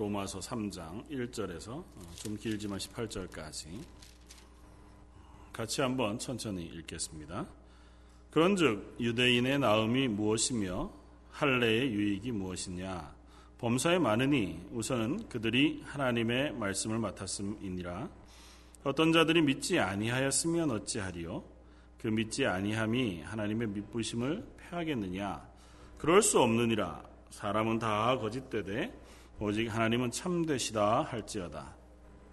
[0.00, 3.66] 로마서 3장 1절에서 어, 좀 길지만 18절까지.
[5.52, 7.46] 같이 한번 천천히 읽겠습니다.
[8.30, 10.90] 그런즉 유대인의 나음이 무엇이며
[11.32, 13.14] 할례의 유익이 무엇이냐?
[13.58, 18.08] 범사에 많으니 우선은 그들이 하나님의 말씀을 맡았음이니라.
[18.84, 21.44] 어떤 자들이 믿지 아니하였으면 어찌하리요?
[22.00, 25.46] 그 믿지 아니함이 하나님의 믿부심을 패하겠느냐?
[25.98, 27.04] 그럴 수 없느니라.
[27.28, 28.99] 사람은 다 거짓되되
[29.42, 31.74] 오직 하나님은 참되시다 할지어다.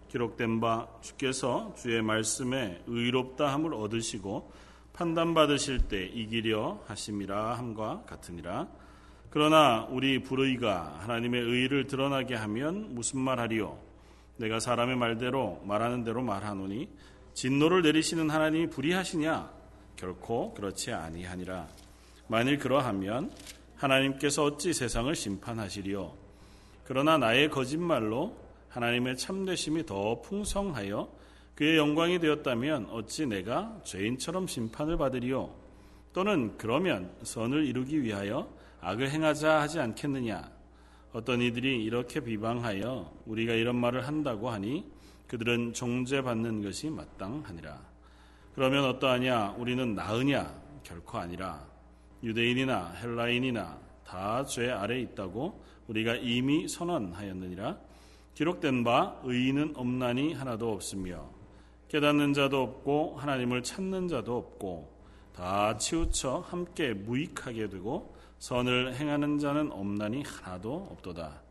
[0.09, 4.51] 기록된 바 주께서 주의 말씀에 의롭다 함을 얻으시고
[4.91, 8.67] 판단받으실 때 이기려 하심이라 함과 같으니라.
[9.29, 13.79] 그러나 우리 불의가 하나님의 의를 드러나게 하면 무슨 말하리요?
[14.35, 16.89] 내가 사람의 말대로 말하는 대로 말하노니
[17.33, 19.49] 진노를 내리시는 하나님이 불의하시냐?
[19.95, 21.67] 결코 그렇지 아니하니라.
[22.27, 23.31] 만일 그러하면
[23.77, 26.26] 하나님께서 어찌 세상을 심판하시리요
[26.87, 28.33] 그러나 나의 거짓말로
[28.69, 31.11] 하나님의 참되심이 더 풍성하여
[31.53, 35.53] 그의 영광이 되었다면 어찌 내가 죄인처럼 심판을 받으리요?
[36.13, 38.47] 또는 그러면 선을 이루기 위하여
[38.79, 40.49] 악을 행하자 하지 않겠느냐?
[41.11, 44.89] 어떤 이들이 이렇게 비방하여 우리가 이런 말을 한다고 하니
[45.27, 47.81] 그들은 정죄받는 것이 마땅하니라.
[48.55, 49.55] 그러면 어떠하냐?
[49.57, 50.55] 우리는 나으냐?
[50.83, 51.67] 결코 아니라
[52.23, 57.77] 유대인이나 헬라인이나 다 죄 아래 있다고 우리가 이미 선언하였느니라
[58.33, 61.29] 기록된 바 의인은 없나니 하나도 없으며
[61.89, 64.97] 깨닫는 자도 없고 하나님을 찾는 자도 없고
[65.33, 71.41] 다 치우쳐 함께 무익하게 되고 선을 행하는 자는 없나니 하나도 없도다.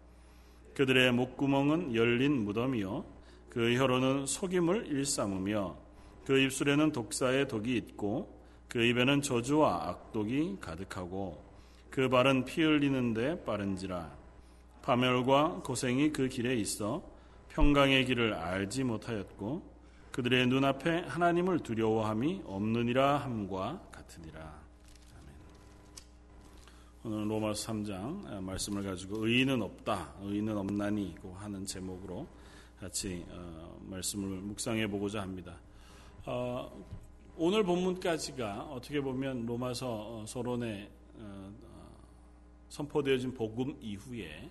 [0.75, 3.05] 그들의 목구멍은 열린 무덤이요
[3.49, 5.77] 그 혀로는 속임을 일삼으며
[6.25, 11.46] 그 입술에는 독사의 독이 있고 그 입에는 저주와 악독이 가득하고
[11.91, 14.17] 그 발은 피 흘리는데 빠른지라
[14.83, 17.03] 파멸과 고생이 그 길에 있어
[17.49, 19.77] 평강의 길을 알지 못하였고
[20.13, 24.41] 그들의 눈앞에 하나님을 두려워함이 없느니라 함과 같으니라.
[25.15, 25.35] 아멘.
[27.05, 32.27] 오늘 로마서 3장 말씀을 가지고 의인은 없다, 의인은 없나니고 하는 제목으로
[32.81, 35.57] 같이 어, 말씀을 묵상해 보고자 합니다.
[36.25, 36.71] 어,
[37.37, 40.91] 오늘 본문까지가 어떻게 보면 로마서 어, 서론에
[42.69, 44.51] 선포되어진 복음 이후에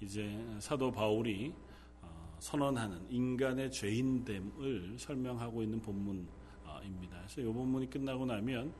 [0.00, 1.54] 이제 사도 바울이
[2.02, 7.18] 어, 선언하는 인간의 죄인됨을 설명하고 있는 본문입니다.
[7.18, 8.74] 그래서 이 본문이 끝나고 나면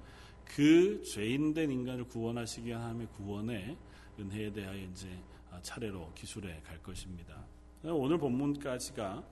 [0.45, 3.77] 그 죄인된 인간을 구원하시기 위한 하나님의 구원의
[4.19, 5.09] 은혜에 대하여 이제
[5.51, 7.45] 아, 차례로 기술해 갈 것입니다.
[7.83, 9.23] 오늘 본문까지가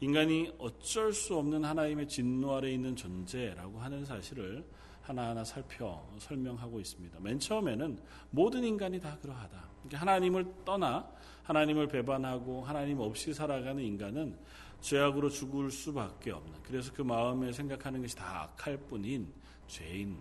[0.00, 4.64] 인간이 어쩔 수 없는 하나님의 진노 아래 있는 존재라고 하는 사실을
[5.08, 7.18] 하나하나 살펴 설명하고 있습니다.
[7.20, 7.98] 맨 처음에는
[8.30, 9.64] 모든 인간이 다 그러하다.
[9.94, 11.10] 하나님을 떠나
[11.44, 14.36] 하나님을 배반하고 하나님 없이 살아가는 인간은
[14.82, 16.52] 죄악으로 죽을 수밖에 없는.
[16.62, 19.32] 그래서 그 마음에 생각하는 것이 다 악할 뿐인
[19.66, 20.20] 죄인이다고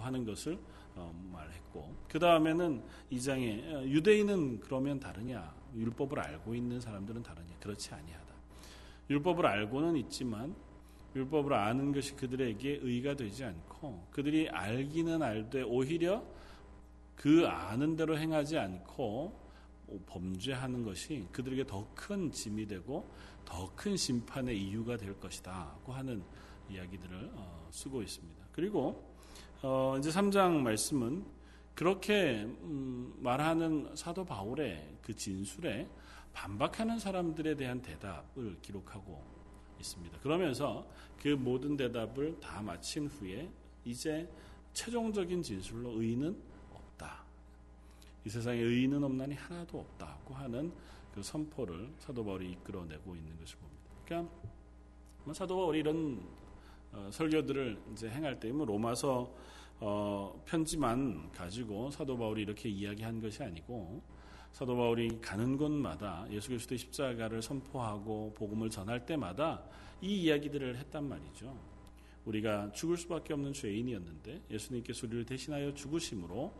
[0.00, 0.58] 하는 것을
[0.96, 1.94] 어, 말했고.
[2.08, 5.54] 그 다음에는 이 장에 어, 유대인은 그러면 다르냐?
[5.76, 7.54] 율법을 알고 있는 사람들은 다르냐?
[7.60, 8.34] 그렇지 아니하다.
[9.10, 10.56] 율법을 알고는 있지만
[11.16, 16.22] 율법을 아는 것이 그들에게 의가 되지 않고 그들이 알기는 알되 오히려
[17.16, 19.48] 그 아는 대로 행하지 않고
[20.06, 23.08] 범죄하는 것이 그들에게 더 큰 짐이 되고
[23.44, 26.22] 더 큰 심판의 이유가 될 것이다고 하는
[26.68, 28.44] 이야기들을 어, 쓰고 있습니다.
[28.52, 29.02] 그리고
[29.62, 31.24] 어, 이제 3장 말씀은
[31.74, 35.88] 그렇게 음, 말하는 사도 바울의 그 진술에
[36.32, 39.37] 반박하는 사람들에 대한 대답을 기록하고
[39.78, 40.18] 있습니다.
[40.20, 40.86] 그러면서
[41.20, 43.50] 그 모든 대답을 다 마친 후에
[43.84, 44.28] 이제
[44.72, 46.48] 최종적인 진술로 의인은
[48.28, 50.70] 이 세상에 의인은 없나니 하나도 없다고 하는
[51.14, 53.82] 그 선포를 사도 바울이 이끌어내고 있는 것을 봅니다.
[54.04, 54.34] 그러니까
[55.24, 56.22] 뭐 사도 바울이 이런
[56.92, 59.32] 어, 설교들을 이제 행할 때뭐 로마서
[59.80, 64.02] 어, 편지만 가지고 사도 바울이 이렇게 이야기한 것이 아니고
[64.52, 69.62] 사도 바울이 가는 곳마다 예수 그리스도의 십자가를 선포하고 복음을 전할 때마다
[70.00, 71.56] 이 이야기들을 했단 말이죠.
[72.24, 76.52] 우리가 죽을 수밖에 없는 죄인이었는데 예수님께서 우리를 대신하여 죽으심으로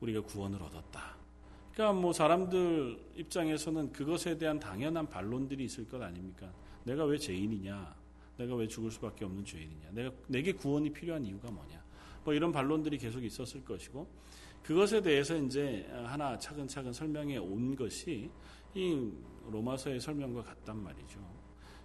[0.00, 1.16] 우리가 구원을 얻었다.
[1.72, 6.52] 그러니까 뭐 사람들 입장에서는 그것에 대한 당연한 반론들이 있을 것 아닙니까?
[6.84, 7.94] 내가 왜 죄인이냐?
[8.38, 9.90] 내가 왜 죽을 수밖에 없는 죄인이냐?
[9.92, 11.82] 내가 내게 구원이 필요한 이유가 뭐냐?
[12.24, 14.06] 뭐 이런 반론들이 계속 있었을 것이고
[14.62, 18.30] 그것에 대해서 이제 하나 차근차근 설명해 온 것이
[18.74, 19.12] 이
[19.50, 21.18] 로마서의 설명과 같단 말이죠.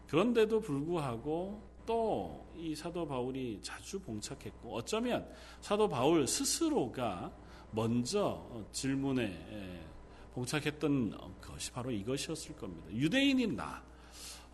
[0.08, 5.28] 그런데도 불구하고 또 이 사도 바울이 자주 봉착했고 어쩌면
[5.62, 7.32] 사도 바울 스스로가
[7.72, 9.86] 먼저 질문에
[10.34, 12.92] 봉착했던 것이 바로 이것이었을 겁니다.
[12.92, 13.84] 유대인인 나.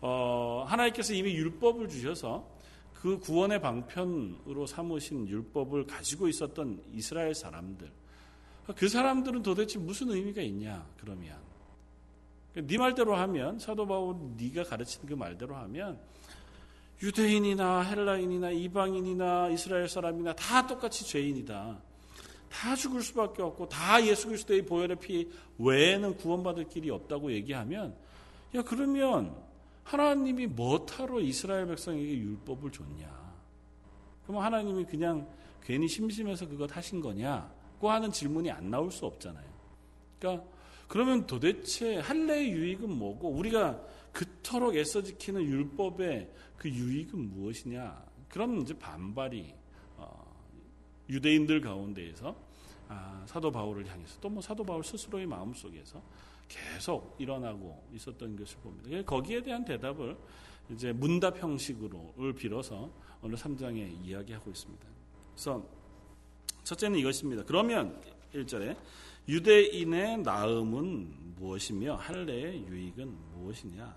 [0.00, 2.46] 어, 하나님께서 이미 율법을 주셔서
[2.92, 7.90] 그 구원의 방편으로 삼으신 율법을 가지고 있었던 이스라엘 사람들.
[8.72, 10.86] 그 사람들은 도대체 무슨 의미가 있냐?
[10.98, 11.36] 그러면
[12.54, 15.98] 네 말대로 하면 사도 바울 네가 가르치는 그 말대로 하면
[17.02, 21.78] 유대인이나 헬라인이나 이방인이나 이스라엘 사람이나 다 똑같이 죄인이다.
[22.48, 25.28] 다 죽을 수밖에 없고 다 예수 그리스도의 보혈의 피
[25.58, 27.94] 외에는 구원받을 길이 없다고 얘기하면
[28.54, 29.34] 야 그러면
[29.82, 33.34] 하나님이 뭐하러 이스라엘 백성에게 율법을 줬냐?
[34.26, 35.28] 그럼 하나님이 그냥
[35.62, 39.44] 괜히 심심해서 그것 하신 거냐고 하는 질문이 안 나올 수 없잖아요.
[40.18, 40.46] 그러니까
[40.88, 43.80] 그러면 도대체 할례의 유익은 뭐고 우리가
[44.12, 48.04] 그토록 애써 지키는 율법의 그 유익은 무엇이냐?
[48.28, 49.54] 그럼 이제 반발이
[49.96, 50.36] 어,
[51.08, 52.36] 유대인들 가운데에서
[52.88, 56.02] 아, 사도 바울을 향해서 또 뭐 사도 바울 스스로의 마음 속에서
[56.48, 59.02] 계속 일어나고 있었던 것을 봅니다.
[59.02, 60.16] 거기에 대한 대답을
[60.70, 62.90] 이제 문답 형식으로를 빌어서
[63.22, 64.86] 오늘 3장에 이야기하고 있습니다.
[65.32, 65.66] 그래서
[66.64, 67.44] 첫째는 이것입니다.
[67.44, 68.00] 그러면
[68.34, 68.76] 1절에
[69.28, 73.96] 유대인의 나음은 무엇이며 할례의 유익은 무엇이냐?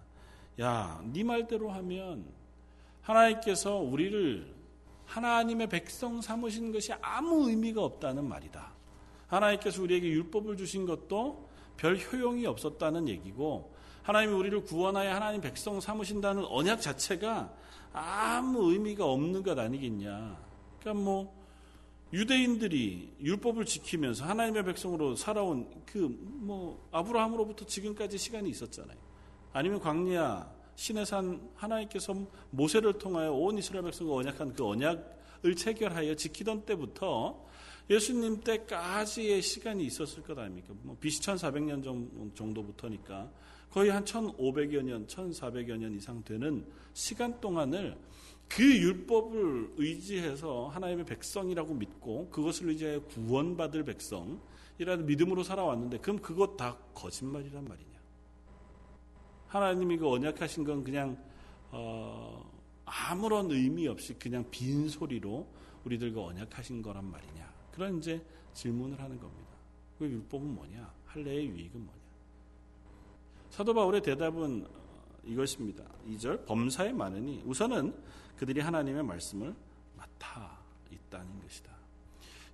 [0.61, 2.25] 야, 네 말대로 하면
[3.01, 4.55] 하나님께서 우리를
[5.05, 8.73] 하나님의 백성 삼으신 것이 아무 의미가 없다는 말이다.
[9.27, 13.73] 하나님께서 우리에게 율법을 주신 것도 별 효용이 없었다는 얘기고
[14.03, 17.53] 하나님이 우리를 구원하여 하나님 백성 삼으신다는 언약 자체가
[17.93, 20.37] 아무 의미가 없는 것 아니겠냐.
[20.79, 21.36] 그러니까 뭐
[22.13, 28.98] 유대인들이 율법을 지키면서 하나님의 백성으로 살아온 그 뭐 아브라함으로부터 지금까지 시간이 있었잖아요.
[29.51, 32.15] 아니면 광야 신의 산 하나님께서
[32.51, 37.45] 모세를 통하여 온 이스라엘 백성과 언약한 그 언약을 체결하여 지키던 때부터
[37.89, 40.74] 예수님 때까지의 시간이 있었을 것 아닙니까?
[40.83, 43.30] 뭐 BC 1400년 정도부터니까
[43.71, 47.98] 거의 한 1500여 년, 1400여 년 이상 되는 시간 동안을
[48.47, 56.77] 그 율법을 의지해서 하나님의 백성이라고 믿고 그것을 의지하여 구원받을 백성이라는 믿음으로 살아왔는데 그럼 그것 다
[56.94, 57.97] 거짓말이란 말이냐?
[59.47, 61.17] 하나님이 그 언약하신 건 그냥
[61.71, 62.49] 어,
[62.85, 65.47] 아무런 의미 없이 그냥 빈 소리로
[65.83, 67.53] 우리들과 언약하신 거란 말이냐?
[67.71, 68.21] 그런 이제
[68.53, 69.51] 질문을 하는 겁니다.
[69.99, 70.91] 그 율법은 뭐냐?
[71.05, 72.01] 할례의 유익은 뭐냐?
[73.49, 74.65] 사도 바울의 대답은
[75.25, 75.83] 이것입니다.
[76.07, 77.94] 2절 범사에 많으니 우선은
[78.37, 79.53] 그들이 하나님의 말씀을
[79.95, 80.59] 맡아
[80.91, 81.71] 있다는 것이다.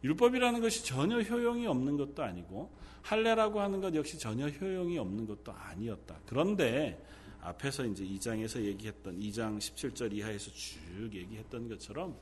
[0.04, 2.72] 율법이라는 것이 전혀 효용이 없는 것도 아니고
[3.02, 6.20] 할례라고 하는 것 역시 전혀 효용이 없는 것도 아니었다.
[6.26, 7.02] 그런데
[7.42, 12.16] 앞에서 이제 2장에서 얘기했던 2장 17절 이하에서 쭉 얘기했던 것처럼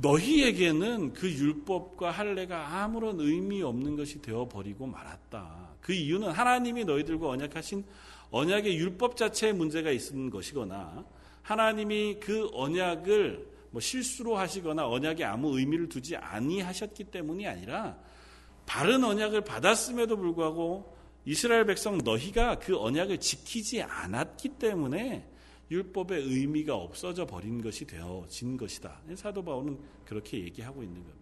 [0.00, 5.74] 너희에게는 그 율법과 할례가 아무런 의미 없는 것이 되어 버리고 말았다.
[5.80, 7.84] 그 이유는 하나님이 너희들과 언약하신
[8.30, 11.04] 언약의 율법 자체에 문제가 있는 것이거나
[11.42, 17.98] 하나님이 그 언약을 뭐 실수로 하시거나 언약에 아무 의미를 두지 아니하셨기 때문이 아니라
[18.66, 25.28] 바른 언약을 받았음에도 불구하고 이스라엘 백성 너희가 그 언약을 지키지 않았기 때문에
[25.70, 29.00] 율법의 의미가 없어져 버린 것이 되어진 것이다.
[29.14, 31.20] 사도 바울은 그렇게 얘기하고 있는 겁니다.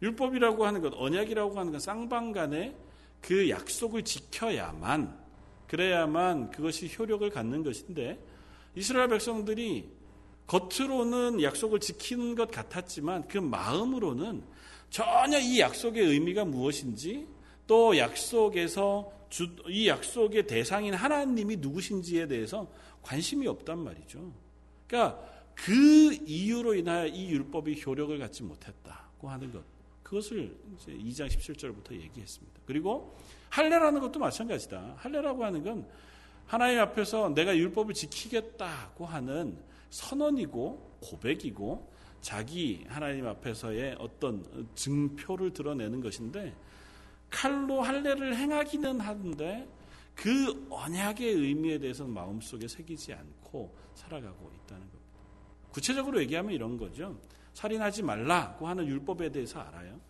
[0.00, 2.76] 율법이라고 하는 것, 언약이라고 하는 건 쌍방간에
[3.20, 5.26] 그 약속을 지켜야만
[5.68, 8.18] 그래야만 그것이 효력을 갖는 것인데
[8.76, 9.88] 이스라엘 백성들이
[10.46, 14.44] 겉으로는 약속을 지키는 것 같았지만 그 마음으로는
[14.90, 17.26] 전혀 이 약속의 의미가 무엇인지
[17.66, 22.70] 또 약속에서 주, 이 약속의 대상인 하나님이 누구신지에 대해서
[23.02, 24.32] 관심이 없단 말이죠.
[24.86, 25.20] 그러니까
[25.54, 29.64] 그 이유로 인하여 이 율법이 효력을 갖지 못했다고 하는 것.
[30.02, 32.60] 그것을 이제 2장 17절부터 얘기했습니다.
[32.66, 33.16] 그리고
[33.48, 34.94] 할례라는 것도 마찬가지다.
[34.98, 35.88] 할례라고 하는 건
[36.46, 39.58] 하나님 앞에서 내가 율법을 지키겠다고 하는
[39.90, 46.54] 선언이고 고백이고 자기 하나님 앞에서의 어떤 증표를 드러내는 것인데
[47.30, 49.68] 칼로 할례를 행하기는 하는데
[50.14, 55.06] 그 언약의 의미에 대해서는 마음속에 새기지 않고 살아가고 있다는 겁니다.
[55.70, 57.18] 구체적으로 얘기하면 이런 거죠.
[57.52, 60.00] 살인하지 말라고 하는 율법에 대해서 알아요.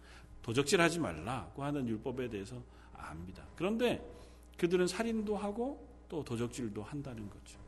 [0.43, 2.63] 도적질하지 말라고 하는 율법에 대해서
[2.93, 3.45] 압니다.
[3.57, 4.05] 그런데
[4.59, 7.59] 그들은 살인도 하고 또 도적질도 한다는 거죠.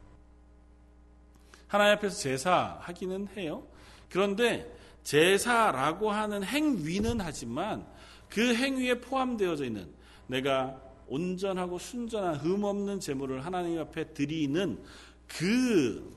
[1.66, 3.66] 하나님 앞에서 제사하기는 해요.
[4.10, 7.86] 그런데 제사라고 하는 행위는 하지만
[8.28, 9.92] 그 행위에 포함되어져 있는
[10.26, 14.82] 내가 온전하고 순전한 흠 없는 제물을 하나님 앞에 드리는
[15.26, 16.14] 그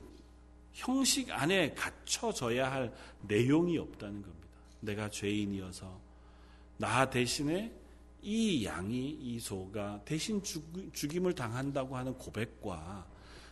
[0.72, 4.48] 형식 안에 갖춰져야 할 내용이 없다는 겁니다.
[4.80, 6.00] 내가 죄인이어서
[6.78, 7.72] 나 대신에
[8.22, 10.40] 이 양이 이 소가 대신
[10.92, 13.06] 죽임을 당한다고 하는 고백과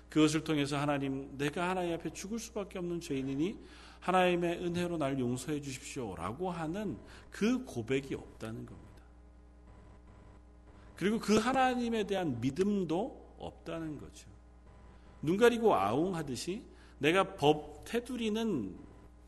[0.08, 3.56] 그것을 통해서 하나님 내가 하나님 앞에 죽을 수밖에 없는 죄인이니
[4.00, 6.98] 하나님의 은혜로 날 용서해 주십시오라고 하는
[7.30, 8.90] 그 고백이 없다는 겁니다.
[10.96, 14.28] 그리고 그 하나님에 대한 믿음도 없다는 거죠.
[15.22, 16.62] 눈 가리고 아웅하듯이
[16.98, 18.76] 내가 법 테두리는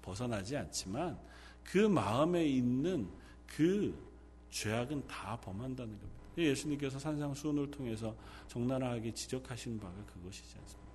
[0.03, 1.19] 벗어나지 않지만
[1.65, 3.09] 그 마음에 있는
[3.47, 4.12] 그
[4.53, 6.23] 죄악은 다 범한다는 겁니다.
[6.39, 8.15] 예수님께서 산상수훈을 통해서
[8.49, 10.93] 적나라하게 지적하신 바가 그것이지 않습니까?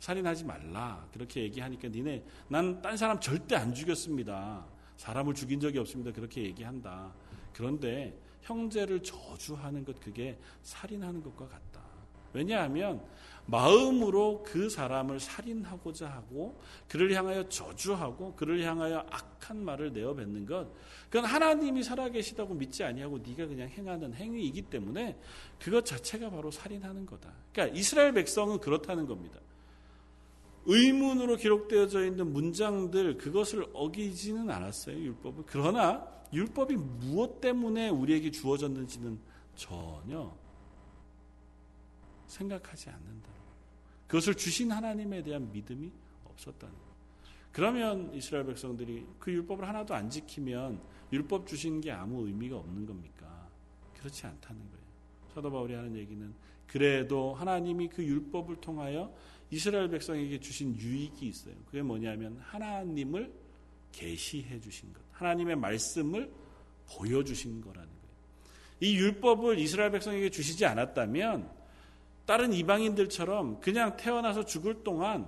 [0.00, 4.66] 살인하지 말라 그렇게 얘기하니까 니네 난 딴 사람 절대 안 죽였습니다.
[4.96, 6.10] 사람을 죽인 적이 없습니다.
[6.12, 7.12] 그렇게 얘기한다.
[7.52, 11.82] 그런데 형제를 저주하는 것 그게 살인하는 것과 같다.
[12.32, 13.02] 왜냐하면
[13.46, 20.68] 마음으로 그 사람을 살인하고자 하고 그를 향하여 저주하고 그를 향하여 악한 말을 내어 뱉는 것
[21.08, 25.18] 그건 하나님이 살아계시다고 믿지 아니하고 네가 그냥 행하는 행위이기 때문에
[25.58, 27.32] 그것 자체가 바로 살인하는 거다.
[27.52, 29.40] 그러니까 이스라엘 백성은 그렇다는 겁니다.
[30.66, 39.18] 의문으로 기록되어져 있는 문장들 그것을 어기지는 않았어요 율법을 그러나 율법이 무엇 때문에 우리에게 주어졌는지는
[39.56, 40.30] 전혀
[42.28, 43.28] 생각하지 않는다.
[44.06, 45.90] 그것을 주신 하나님에 대한 믿음이
[46.24, 46.88] 없었다는 거예요.
[47.52, 50.80] 그러면 이스라엘 백성들이 그 율법을 하나도 안 지키면
[51.12, 53.48] 율법 주신 게 아무 의미가 없는 겁니까?
[53.98, 54.84] 그렇지 않다는 거예요.
[55.34, 56.34] 사도 바울이 하는 얘기는
[56.66, 59.12] 그래도 하나님이 그 율법을 통하여
[59.50, 61.54] 이스라엘 백성에게 주신 유익이 있어요.
[61.66, 63.32] 그게 뭐냐면 하나님을
[63.92, 65.00] 계시해 주신 것.
[65.12, 66.30] 하나님의 말씀을
[66.90, 67.98] 보여 주신 거라는 거예요.
[68.80, 71.57] 이 율법을 이스라엘 백성에게 주시지 않았다면
[72.28, 75.26] 다른 이방인들처럼 그냥 태어나서 죽을 동안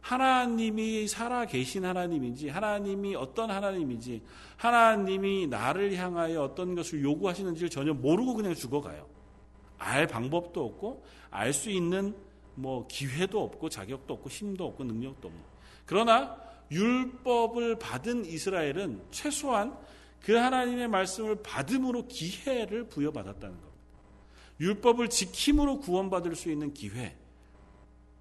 [0.00, 4.24] 하나님이 살아 계신 하나님인지 하나님이 어떤 하나님인지
[4.56, 9.06] 하나님이 나를 향하여 어떤 것을 요구하시는지를 전혀 모르고 그냥 죽어가요.
[9.78, 12.16] 알 방법도 없고 알 수 있는
[12.56, 15.40] 뭐 기회도 없고 자격도 없고 힘도 없고 능력도 없고
[15.86, 16.36] 그러나
[16.72, 19.78] 율법을 받은 이스라엘은 최소한
[20.20, 23.69] 그 하나님의 말씀을 받음으로 기회를 부여받았다는 겁니다.
[24.60, 27.16] 율법을 지킴으로 구원받을 수 있는 기회.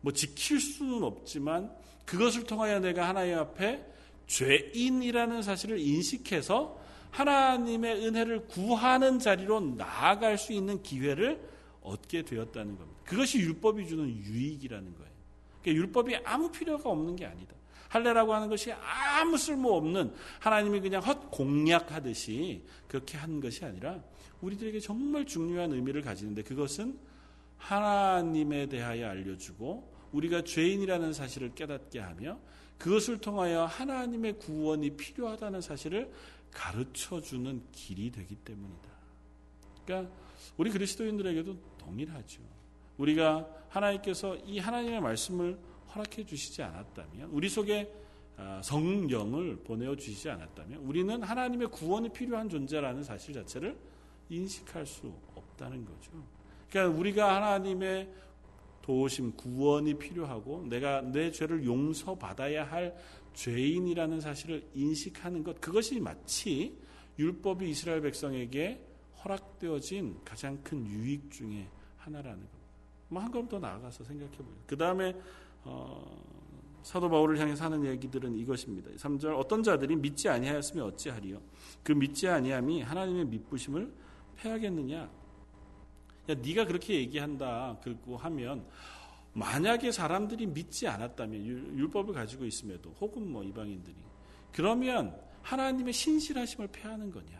[0.02, 1.72] 뭐 지킬 수는 없지만
[2.06, 3.86] 그것을 통하여 내가 하나님 앞에
[4.28, 6.80] 죄인이라는 사실을 인식해서
[7.12, 11.44] 하나님의 은혜를 구하는 자리로 나아갈 수 있는 기회를
[11.82, 13.02] 얻게 되었다는 겁니다.
[13.04, 15.10] 그것이 율법이 주는 유익이라는 거예요.
[15.62, 17.56] 그러니까 율법이 아무 필요가 없는 게 아니다.
[17.90, 24.02] 할례라고 하는 것이 아무 쓸모 없는 하나님이 그냥 헛 공략하듯이 그렇게 한 것이 아니라
[24.42, 26.98] 우리들에게 정말 중요한 의미를 가지는데 그것은
[27.58, 32.40] 하나님에 대하여 알려주고 우리가 죄인이라는 사실을 깨닫게 하며
[32.78, 36.12] 그것을 통하여 하나님의 구원이 필요하다는 사실을
[36.52, 38.90] 가르쳐 주는 길이 되기 때문이다.
[39.86, 40.14] 그러니까
[40.58, 42.42] 우리 그리스도인들에게도 동일하죠.
[42.98, 45.58] 우리가 하나님께서 이 하나님의 말씀을
[45.94, 47.92] 허락해 주시지 않았다면 우리 속에
[48.38, 53.78] 아, 성령을 보내어 주시지 않았다면 우리는 하나님의 구원이 필요한 존재라는 사실 자체를
[54.30, 56.12] 인식할 수 없다는 거죠.
[56.70, 58.10] 그러니까 우리가 하나님의
[58.82, 62.96] 도우심, 구원이 필요하고 내가 내 죄를 용서받아야 할
[63.34, 66.78] 죄인이라는 사실을 인식하는 것 그것이 마치
[67.18, 68.86] 율법이 이스라엘 백성에게
[69.24, 71.68] 허락되어진 가장 큰 유익 중에
[71.98, 72.60] 하나라는 겁니다.
[73.10, 74.56] 뭐 한 걸음 더 나아가서 생각해 보죠.
[74.66, 75.16] 그 다음에
[75.64, 76.20] 어,
[76.84, 78.90] 사도 바울을 향해 사는 얘기들은 이것입니다.
[78.92, 81.42] 3절 어떤 자들이 믿지 아니하였으면 어찌하리요?
[81.84, 83.94] 그 믿지 아니함이 하나님의 믿부심을
[84.38, 84.98] 패하겠느냐?
[86.30, 87.78] 야, 네가 그렇게 얘기한다.
[87.84, 88.66] 그리고 하면
[89.34, 93.96] 만약에 사람들이 믿지 않았다면 율법을 가지고 있음에도 혹은 뭐 이방인들이
[94.52, 97.40] 그러면 하나님의 신실하심을 패하는 거냐?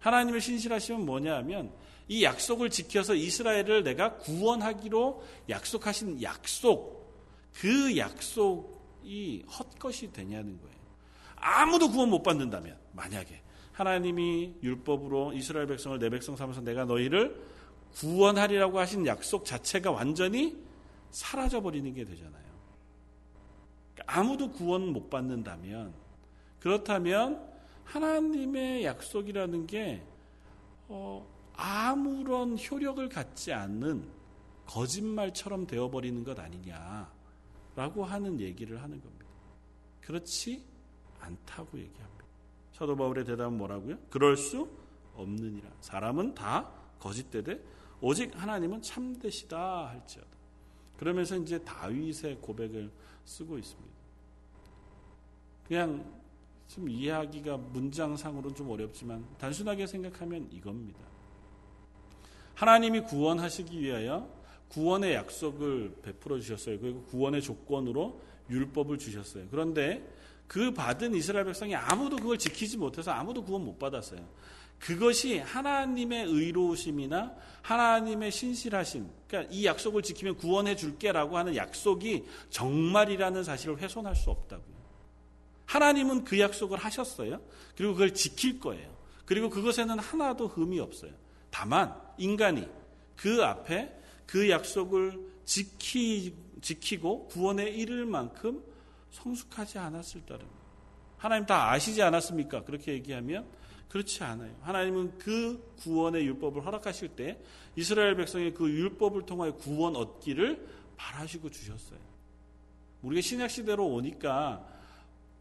[0.00, 1.72] 하나님의 신실하심은 뭐냐 하면
[2.08, 6.99] 이 약속을 지켜서 이스라엘을 내가 구원하기로 약속하신 약속
[7.54, 10.76] 그 약속이 헛것이 되냐는 거예요.
[11.36, 13.42] 아무도 구원 못 받는다면 만약에
[13.72, 17.42] 하나님이 율법으로 이스라엘 백성을 내 백성 삼아서 내가 너희를
[17.94, 20.62] 구원하리라고 하신 약속 자체가 완전히
[21.10, 22.44] 사라져 버리는 게 되잖아요.
[23.94, 25.94] 그러니까 아무도 구원 못 받는다면
[26.60, 27.48] 그렇다면
[27.84, 30.02] 하나님의 약속이라는 게
[30.88, 34.04] 어, 아무런 효력을 갖지 않는
[34.66, 37.10] 거짓말처럼 되어버리는 것 아니냐.
[37.76, 39.26] 라고 하는 얘기를 하는 겁니다.
[40.00, 40.64] 그렇지
[41.20, 42.24] 않다고 얘기합니다.
[42.72, 43.98] 사도 바울의 대답은 뭐라고요?
[44.08, 44.68] 그럴 수
[45.14, 45.70] 없느니라.
[45.80, 47.62] 사람은 다 거짓되되
[48.00, 50.28] 오직 하나님은 참되시다 할지어다.
[50.96, 52.90] 그러면서 이제 다윗의 고백을
[53.24, 53.90] 쓰고 있습니다.
[55.66, 56.20] 그냥
[56.68, 61.00] 좀 이해하기가 문장상으로는 좀 어렵지만 단순하게 생각하면 이겁니다.
[62.54, 64.39] 하나님이 구원하시기 위하여
[64.70, 66.78] 구원의 약속을 베풀어 주셨어요.
[66.80, 69.46] 그리고 구원의 조건으로 율법을 주셨어요.
[69.50, 70.06] 그런데
[70.46, 74.20] 그 받은 이스라엘 백성이 아무도 그걸 지키지 못해서 아무도 구원 못 받았어요.
[74.78, 83.78] 그것이 하나님의 의로우심이나 하나님의 신실하심, 그러니까 이 약속을 지키면 구원해 줄게라고 하는 약속이 정말이라는 사실을
[83.78, 84.80] 훼손할 수 없다고요.
[85.66, 87.40] 하나님은 그 약속을 하셨어요.
[87.76, 88.90] 그리고 그걸 지킬 거예요.
[89.26, 91.12] 그리고 그것에는 하나도 흠이 없어요.
[91.50, 92.66] 다만 인간이
[93.14, 93.99] 그 앞에
[94.30, 96.32] 그 약속을 지키,
[96.62, 98.62] 지키고 구원에 이를 만큼
[99.10, 100.46] 성숙하지 않았을 따름.
[101.16, 102.62] 하나님 다 아시지 않았습니까?
[102.62, 103.44] 그렇게 얘기하면
[103.88, 104.54] 그렇지 않아요.
[104.60, 107.40] 하나님은 그 구원의 율법을 허락하실 때
[107.74, 110.64] 이스라엘 백성의 그 율법을 통하여 구원 얻기를
[110.96, 111.98] 바라시고 주셨어요.
[113.02, 114.64] 우리가 신약 시대로 오니까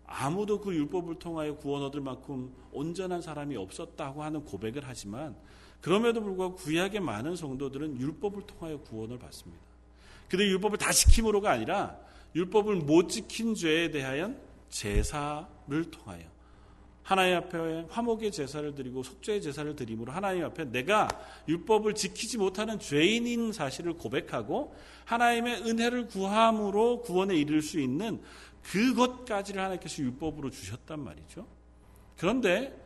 [0.08, 5.38] 아무도 그 율법을 통하여 구원 얻을 만큼 온전한 사람이 없었다고 하는 고백을 하지만
[5.82, 9.64] 그럼에도 불구하고 구약의 많은 성도들은 율법을 통하여 구원을 받습니다.
[10.28, 11.98] 근데 율법을 다 지킴으로가 아니라
[12.36, 14.36] 율법을 못 지킨 죄에 대하여
[14.70, 16.24] 제사를 통하여
[17.10, 21.08] 하나님 앞에 화목의 제사를 드리고 속죄의 제사를 드림으로 하나님 앞에 내가
[21.48, 28.22] 율법을 지키지 못하는 죄인인 사실을 고백하고 하나님의 은혜를 구함으로 구원에 이를 수 있는
[28.62, 31.48] 그것까지를 하나님께서 율법으로 주셨단 말이죠.
[32.16, 32.78] 그런데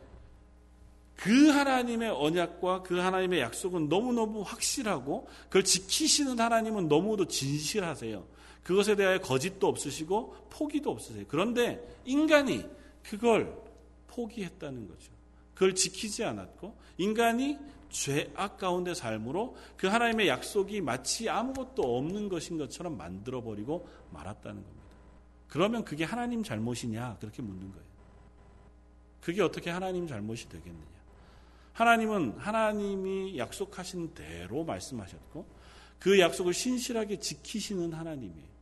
[1.16, 8.24] 그 하나님의 언약과 그 하나님의 약속은 너무너무 확실하고 그걸 지키시는 하나님은 너무도 진실하세요.
[8.62, 11.24] 그것에 대하여 거짓도 없으시고 포기도 없으세요.
[11.28, 12.64] 그런데 인간이
[13.02, 13.54] 그걸
[14.08, 15.12] 포기했다는 거죠.
[15.54, 17.58] 그걸 지키지 않았고 인간이
[17.90, 24.84] 죄악 가운데 삶으로 그 하나님의 약속이 마치 아무것도 없는 것인 것처럼 만들어 버리고 말았다는 겁니다.
[25.46, 27.18] 그러면 그게 하나님 잘못이냐?
[27.20, 27.84] 그렇게 묻는 거예요.
[29.20, 30.93] 그게 어떻게 하나님 잘못이 되겠느냐?
[31.74, 35.46] 하나님은 하나님이 약속하신 대로 말씀하셨고
[35.98, 38.54] 그 약속을 신실하게 지키시는 하나님이에요.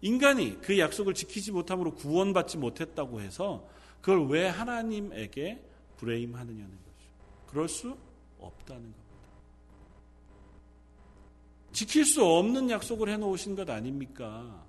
[0.00, 3.68] 인간이 그 약속을 지키지 못함으로 구원받지 못했다고 해서
[4.00, 5.62] 그걸 왜 하나님에게
[5.96, 7.10] 브레임하느냐는 거죠.
[7.46, 7.96] 그럴 수
[8.38, 9.06] 없다는 겁니다.
[11.72, 14.64] 지킬 수 없는 약속을 해놓으신 것 아닙니까?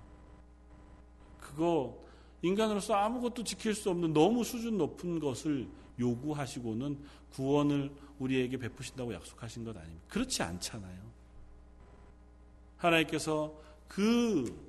[1.38, 1.98] 그거
[2.42, 6.98] 인간으로서 아무것도 지킬 수 없는 너무 수준 높은 것을 요구하시고는
[7.32, 10.04] 구원을 우리에게 베푸신다고 약속하신 것 아닙니까?
[10.08, 11.08] 그렇지 않잖아요.
[12.76, 13.54] 하나님께서
[13.86, 14.68] 그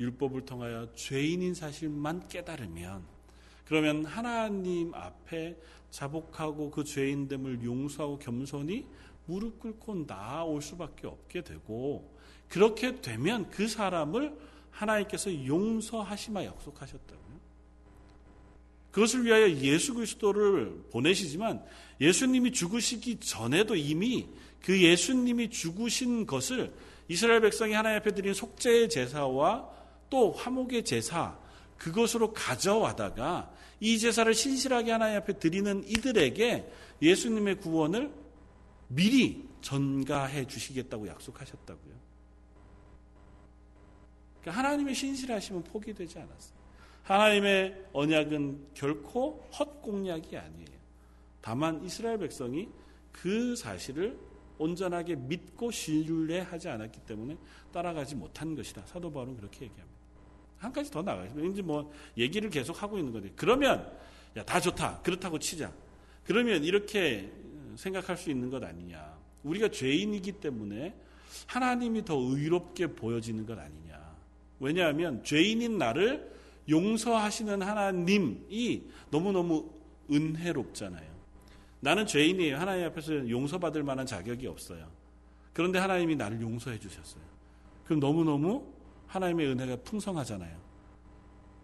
[0.00, 3.04] 율법을 통하여 죄인인 사실만 깨달으면
[3.64, 5.56] 그러면 하나님 앞에
[5.90, 8.86] 자복하고 그 죄인됨을 용서하고 겸손히
[9.26, 12.12] 무릎 꿇고 나아올 수밖에 없게 되고
[12.48, 14.36] 그렇게 되면 그 사람을
[14.70, 17.33] 하나님께서 용서하시마 약속하셨다고요.
[18.94, 21.64] 그것을 위하여 예수 그리스도를 보내시지만
[22.00, 24.28] 예수님이 죽으시기 전에도 이미
[24.62, 26.72] 그 예수님이 죽으신 것을
[27.08, 29.68] 이스라엘 백성이 하나님 앞에 드린 속죄의 제사와
[30.08, 31.36] 또 화목의 제사
[31.76, 38.12] 그것으로 가져와다가 이 제사를 신실하게 하나님 앞에 드리는 이들에게 예수님의 구원을
[38.86, 41.94] 미리 전가해 주시겠다고 약속하셨다고요.
[44.40, 46.63] 그러니까 하나님의 신실하심은 포기되지 않았어요.
[47.04, 50.74] 하나님의 언약은 결코 헛공약이 아니에요.
[51.40, 52.68] 다만 이스라엘 백성이
[53.12, 54.18] 그 사실을
[54.58, 57.36] 온전하게 믿고 신뢰하지 않았기 때문에
[57.72, 58.82] 따라가지 못한 것이다.
[58.86, 59.94] 사도 바울은 그렇게 얘기합니다.
[60.58, 61.30] 한 가지 더 나가요.
[61.50, 63.92] 이제 뭐 얘기를 계속 하고 있는 거데 그러면
[64.36, 65.00] 야, 다 좋다.
[65.02, 65.72] 그렇다고 치자.
[66.24, 67.30] 그러면 이렇게
[67.76, 69.14] 생각할 수 있는 것 아니냐.
[69.42, 70.94] 우리가 죄인이기 때문에
[71.46, 74.14] 하나님이 더 의롭게 보여지는 것 아니냐.
[74.60, 76.32] 왜냐하면 죄인인 나를
[76.68, 79.70] 용서하시는 하나님이 너무너무
[80.10, 81.14] 은혜롭잖아요.
[81.80, 82.56] 나는 죄인이에요.
[82.56, 84.88] 하나님 앞에서 용서받을 만한 자격이 없어요.
[85.52, 87.22] 그런데 하나님이 나를 용서해 주셨어요.
[87.84, 88.66] 그럼 너무너무
[89.06, 90.56] 하나님의 은혜가 풍성하잖아요.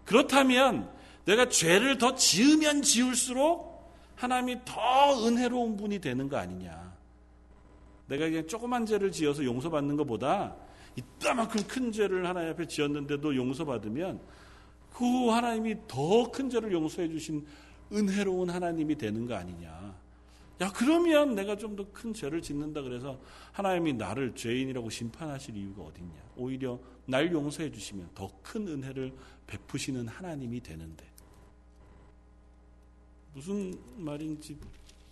[0.04, 0.90] 그렇다면
[1.24, 3.70] 내가 죄를 더 지으면 지을수록
[4.16, 6.94] 하나님이 더 은혜로운 분이 되는 거 아니냐.
[8.06, 10.56] 내가 그냥 조그만 죄를 지어서 용서받는 것보다
[10.96, 14.20] 이따만큼 큰 죄를 하나님 앞에 지었는데도 용서받으면
[14.90, 17.46] 그 하나님이 더 큰 죄를 용서해 주신
[17.92, 19.98] 은혜로운 하나님이 되는 거 아니냐.
[20.60, 23.18] 야, 그러면 내가 좀 더 큰 죄를 짓는다 그래서
[23.52, 26.14] 하나님이 나를 죄인이라고 심판하실 이유가 어딨냐.
[26.36, 29.12] 오히려 날 용서해 주시면 더 큰 은혜를
[29.46, 31.04] 베푸시는 하나님이 되는데.
[33.32, 34.58] 무슨 말인지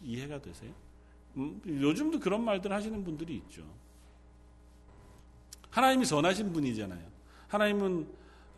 [0.03, 0.73] 이해가 되세요?
[1.37, 3.63] 음, 요즘도 그런 말들 하시는 분들이 있죠.
[5.71, 7.07] 하나님이 선하신 분이잖아요.
[7.49, 8.09] 하나님은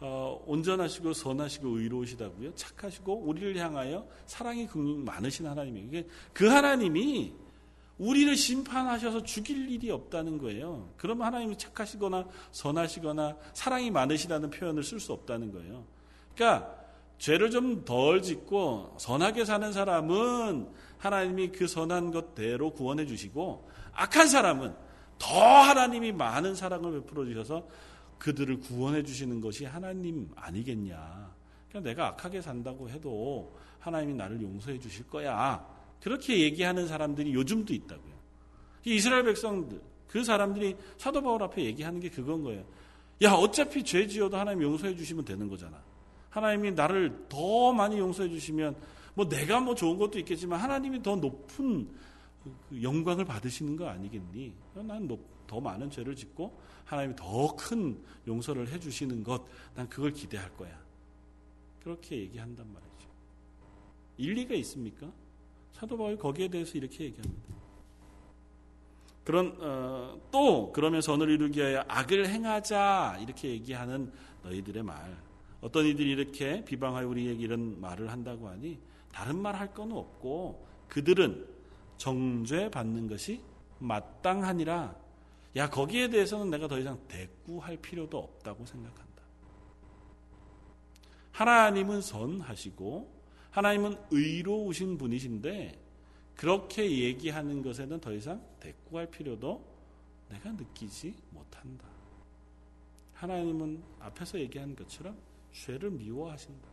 [0.00, 2.54] 어, 온전하시고 선하시고 의로우시다고요.
[2.54, 6.04] 착하시고 우리를 향하여 사랑이 많으신 하나님이에요.
[6.32, 7.34] 그 하나님이
[7.98, 10.88] 우리를 심판하셔서 죽일 일이 없다는 거예요.
[10.96, 15.84] 그럼 하나님이 착하시거나 선하시거나 사랑이 많으시다는 표현을 쓸 수 없다는 거예요.
[16.34, 16.74] 그러니까
[17.18, 24.74] 죄를 좀 덜 짓고 선하게 사는 사람은 하나님이 그 선한 것대로 구원해 주시고 악한 사람은
[25.18, 27.68] 더 하나님이 많은 사랑을 베풀어 주셔서
[28.20, 31.34] 그들을 구원해 주시는 것이 하나님 아니겠냐.
[31.68, 35.66] 그러니까 내가 악하게 산다고 해도 하나님이 나를 용서해 주실 거야.
[36.00, 38.20] 그렇게 얘기하는 사람들이 요즘도 있다고요.
[38.84, 42.64] 이스라엘 백성들, 그 사람들이 사도 바울 앞에 얘기하는 게 그건 거예요.
[43.22, 45.82] 야, 어차피 죄 지어도 하나님 용서해 주시면 되는 거잖아.
[46.28, 48.76] 하나님이 나를 더 많이 용서해 주시면
[49.14, 51.88] 뭐 내가 뭐 좋은 것도 있겠지만 하나님이 더 높은
[52.42, 54.52] 그 영광을 받으시는 거 아니겠니?
[54.74, 55.06] 난
[55.50, 60.78] 더 많은 죄를 짓고 하나님이 더 큰 용서를 해 주시는 것, 난 그걸 기대할 거야.
[61.82, 63.08] 그렇게 얘기한단 말이죠.
[64.16, 65.10] 일리가 있습니까?
[65.72, 67.54] 사도 바울이 거기에 대해서 이렇게 얘기합니다.
[69.24, 75.16] 그런 어, 또 그러면서 언을 이루기 위하여 악을 행하자 이렇게 얘기하는 너희들의 말.
[75.60, 78.78] 어떤 이들이 이렇게 비방하여 우리에게 이런 말을 한다고 하니
[79.12, 81.46] 다른 말 할 건 없고 그들은
[81.98, 83.42] 정죄 받는 것이
[83.78, 84.94] 마땅하니라.
[85.56, 89.22] 야 거기에 대해서는 내가 더 이상 대꾸할 필요도 없다고 생각한다.
[91.32, 95.78] 하나님은 선하시고 하나님은 의로우신 분이신데
[96.36, 99.64] 그렇게 얘기하는 것에는 더 이상 대꾸할 필요도
[100.28, 101.86] 내가 느끼지 못한다.
[103.14, 105.18] 하나님은 앞에서 얘기한 것처럼
[105.52, 106.68] 죄를 미워하신다.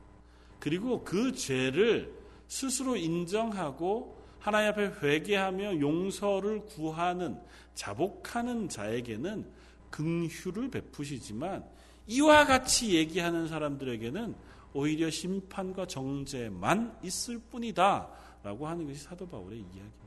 [0.59, 2.13] 그리고 그 죄를
[2.47, 7.39] 스스로 인정하고 하나님 앞에 회개하며 용서를 구하는
[7.73, 9.45] 자복하는 자에게는
[9.89, 11.65] 긍휼을 베푸시지만
[12.08, 14.36] 이와 같이 얘기하는 사람들에게는
[14.73, 18.10] 오히려 심판과 정죄만 있을 뿐이다.
[18.43, 19.97] 라고 하는 것이 사도 바울의 이야기입니다.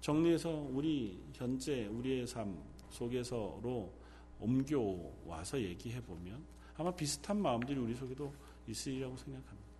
[0.00, 2.58] 정리해서 우리 현재 우리의 삶
[2.90, 3.92] 속에서로
[4.40, 6.42] 옮겨와서 얘기해 보면
[6.76, 8.32] 아마 비슷한 마음들이 우리 속에도
[8.66, 9.70] 있으리라고 생각합니다.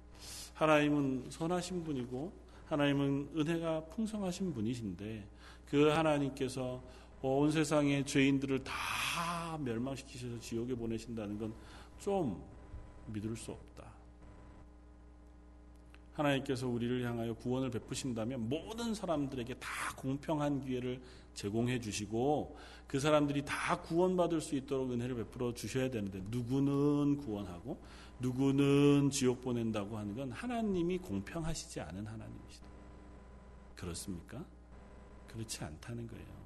[0.54, 2.32] 하나님은 선하신 분이고
[2.70, 5.28] 하나님은 은혜가 풍성하신 분이신데
[5.66, 6.82] 그 하나님께서
[7.22, 11.52] 온 세상의 죄인들을 다 멸망시키셔서 지옥에 보내신다는 건
[12.00, 12.42] 좀
[13.06, 13.90] 믿을 수 없다.
[16.14, 21.00] 하나님께서 우리를 향하여 구원을 베푸신다면 모든 사람들에게 다 공평한 기회를
[21.34, 22.56] 제공해 주시고
[22.86, 27.78] 그 사람들이 다 구원받을 수 있도록 은혜를 베풀어 주셔야 되는데 누구는 구원하고
[28.20, 32.66] 누구는 지옥 보낸다고 하는 건 하나님이 공평하시지 않은 하나님이시다.
[33.76, 34.44] 그렇습니까?
[35.28, 36.40] 그렇지 않다는 거예요.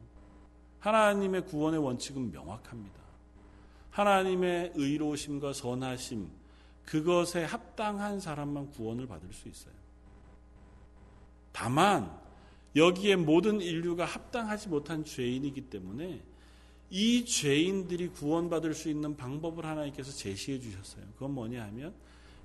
[0.79, 3.03] 하나님의 구원의 원칙은 명확합니다.
[3.91, 6.29] 하나님의 의로우심과 선하심,
[6.85, 9.75] 그것에 합당한 사람만 구원을 받을 수 있어요.
[11.53, 12.13] 다만,
[12.77, 16.23] 여기에 모든 인류가 합당하지 못한 죄인이기 때문에
[16.91, 21.05] 이 죄인들이 구원받을 수 있는 방법을 하나님께서 제시해 주셨어요.
[21.15, 21.95] 그건 뭐냐 하면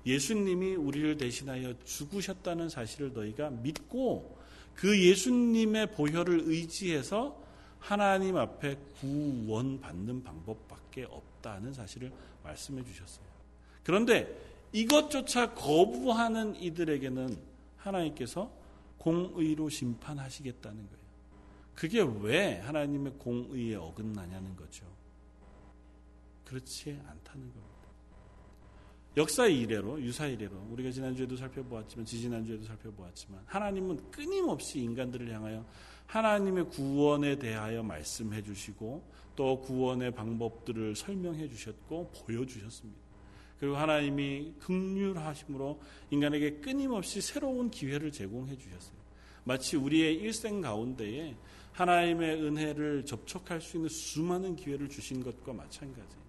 [0.06, 4.38] 예수님이 우리를 대신하여 죽으셨다는 사실을 너희가 믿고
[4.74, 7.38] 그 예수님의 보혈을 의지해서
[7.78, 13.24] 하나님 앞에 구원받는 방법밖에 없다는 사실을 말씀해 주셨어요.
[13.82, 14.38] 그런데
[14.72, 17.36] 이것조차 거부하는 이들에게는
[17.76, 18.50] 하나님께서
[18.98, 20.99] 공의로 심판하시겠다는 거예요.
[21.74, 24.84] 그게 왜 하나님의 공의에 어긋나냐는 거죠.
[26.44, 27.70] 그렇지 않다는 겁니다.
[29.16, 35.64] 역사 이래로 유사 이래로 우리가 지난주에도 살펴보았지만 지지난주에도 살펴보았지만 하나님은 끊임없이 인간들을 향하여
[36.06, 39.02] 하나님의 구원에 대하여 말씀해 주시고
[39.36, 43.00] 또 구원의 방법들을 설명해 주셨고 보여 주셨습니다.
[43.58, 45.80] 그리고 하나님이 극률하심으로
[46.10, 48.98] 인간에게 끊임없이 새로운 기회를 제공해 주셨어요.
[49.44, 51.36] 마치 우리의 일생 가운데에
[51.80, 56.20] 하나님의 은혜를 접촉할 수 있는 수많은 기회를 주신 것과 마찬가지예요.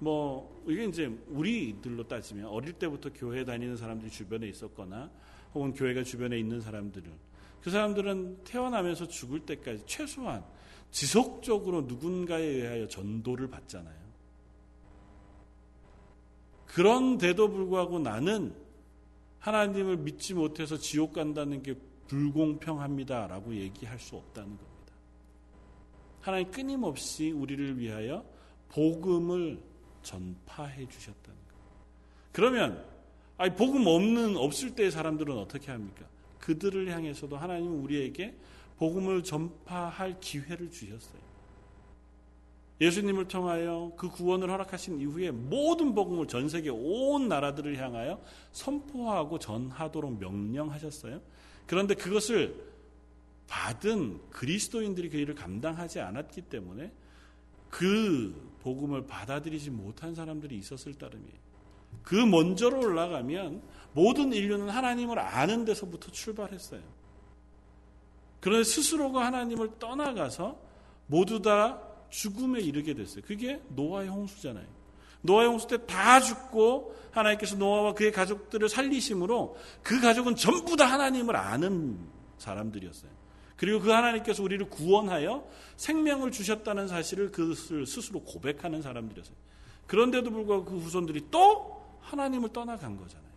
[0.00, 5.08] 뭐 이게 이제 우리들로 따지면 어릴 때부터 교회 다니는 사람들이 주변에 있었거나
[5.54, 7.12] 혹은 교회가 주변에 있는 사람들은
[7.60, 10.44] 그 사람들은 태어나면서 죽을 때까지 최소한
[10.90, 14.02] 지속적으로 누군가에 의하여 전도를 받잖아요.
[16.66, 18.52] 그런데도 불구하고 나는
[19.38, 21.76] 하나님을 믿지 못해서 지옥 간다는 게
[22.08, 24.71] 불공평합니다라고 얘기할 수 없다는 겁니다.
[26.22, 28.24] 하나님 끊임없이 우리를 위하여
[28.68, 29.60] 복음을
[30.02, 31.64] 전파해 주셨다는 거예요.
[32.32, 32.84] 그러면
[33.36, 36.06] 아니 복음 없는 없을 때의 사람들은 어떻게 합니까?
[36.38, 38.34] 그들을 향해서도 하나님은 우리에게
[38.78, 41.20] 복음을 전파할 기회를 주셨어요.
[42.80, 48.20] 예수님을 통하여 그 구원을 허락하신 이후에 모든 복음을 전 세계 온 나라들을 향하여
[48.52, 51.20] 선포하고 전하도록 명령하셨어요.
[51.66, 52.71] 그런데 그것을
[53.48, 56.92] 받은 그리스도인들이 그 일을 감당하지 않았기 때문에
[57.70, 61.42] 그 복음을 받아들이지 못한 사람들이 있었을 따름이에요.
[62.02, 66.82] 그 먼저로 올라가면 모든 인류는 하나님을 아는 데서부터 출발했어요.
[68.40, 70.58] 그런데 스스로가 하나님을 떠나가서
[71.06, 73.22] 모두 다 죽음에 이르게 됐어요.
[73.24, 74.66] 그게 노아의 홍수잖아요.
[75.22, 81.36] 노아의 홍수 때 다 죽고 하나님께서 노아와 그의 가족들을 살리심으로 그 가족은 전부 다 하나님을
[81.36, 81.98] 아는
[82.38, 83.10] 사람들이었어요.
[83.62, 89.36] 그리고 그 하나님께서 우리를 구원하여 생명을 주셨다는 사실을 그것을 스스로 고백하는 사람들이었어요.
[89.86, 93.30] 그런데도 불구하고 그 후손들이 또 하나님을 떠나간 거잖아요.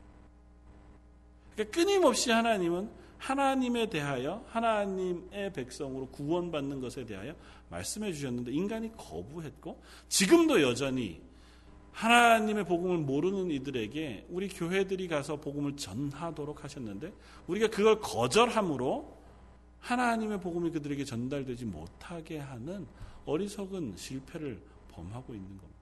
[1.53, 7.35] 그러니까 끊임없이 하나님은 하나님에 대하여 하나님의 백성으로 구원받는 것에 대하여
[7.69, 11.21] 말씀해 주셨는데 인간이 거부했고 지금도 여전히
[11.91, 17.13] 하나님의 복음을 모르는 이들에게 우리 교회들이 가서 복음을 전하도록 하셨는데
[17.45, 19.14] 우리가 그걸 거절함으로
[19.85, 22.87] 하나님의 복음이 그들에게 전달되지 못하게 하는
[23.25, 25.75] 어리석은 실패를 범하고 있는 겁니다.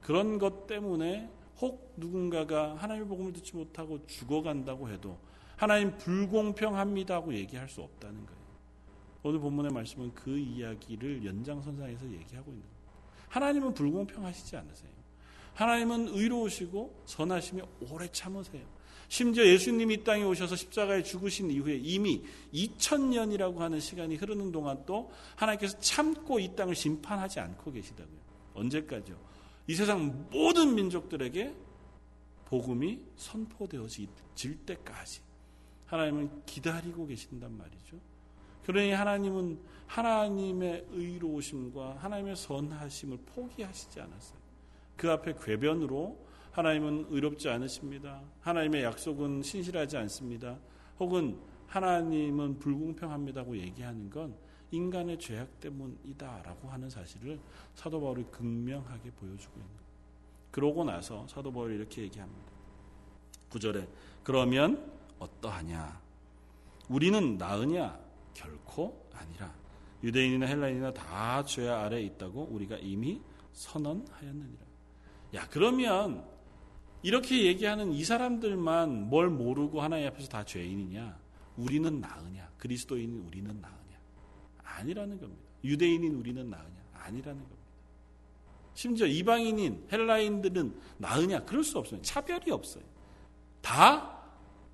[0.00, 5.18] 그런 것 때문에 혹 누군가가 하나님의 복음을 듣지 못하고 죽어간다고 해도
[5.56, 8.40] 하나님 불공평합니다고 얘기할 수 없다는 거예요.
[9.22, 12.76] 오늘 본문의 말씀은 그 이야기를 연장선상에서 얘기하고 있는 거예요.
[13.28, 14.90] 하나님은 불공평하시지 않으세요.
[15.54, 18.64] 하나님은 의로우시고 선하시며 오래 참으세요.
[19.08, 25.10] 심지어 예수님이 이 땅에 오셔서 십자가에 죽으신 이후에 이미 2000년이라고 하는 시간이 흐르는 동안 또
[25.36, 28.18] 하나님께서 참고 이 땅을 심판하지 않고 계시다고요.
[28.54, 29.16] 언제까지요?
[29.68, 31.54] 이 세상 모든 민족들에게
[32.46, 34.08] 복음이 선포되어질
[34.64, 35.20] 때까지
[35.86, 37.96] 하나님은 기다리고 계신단 말이죠.
[38.64, 44.38] 그러니 하나님은 하나님의 의로우심과 하나님의 선하심을 포기하시지 않았어요.
[44.96, 48.22] 그 앞에 궤변으로 하나님은 의롭지 않으십니다.
[48.40, 50.58] 하나님의 약속은 신실하지 않습니다.
[50.98, 54.34] 혹은 하나님은 불공평합니다고 얘기하는 건
[54.70, 57.38] 인간의 죄악 때문이다라고 하는 사실을
[57.74, 59.86] 사도 바울이 극명하게 보여주고 있는 거예요.
[60.50, 62.50] 그러고 나서 사도 바울이 이렇게 얘기합니다.
[63.50, 63.86] 9절에
[64.24, 66.00] 그러면 어떠하냐?
[66.88, 68.00] 우리는 나으냐?
[68.32, 69.54] 결코 아니라
[70.02, 73.20] 유대인이나 헬라인이나 다 죄 아래 있다고 우리가 이미
[73.52, 74.64] 선언하였느니라.
[75.34, 76.35] 야 그러면
[77.06, 81.16] 이렇게 얘기하는 이 사람들만 뭘 모르고 하나님 앞에서 다 죄인이냐?
[81.56, 82.50] 우리는 나으냐?
[82.58, 83.98] 그리스도인인 우리는 나으냐?
[84.62, 85.42] 아니라는 겁니다.
[85.62, 86.76] 유대인인 우리는 나으냐?
[86.94, 87.62] 아니라는 겁니다.
[88.74, 91.44] 심지어 이방인인 헬라인들은 나으냐?
[91.44, 92.02] 그럴 수 없어요.
[92.02, 92.84] 차별이 없어요.
[93.62, 94.16] 다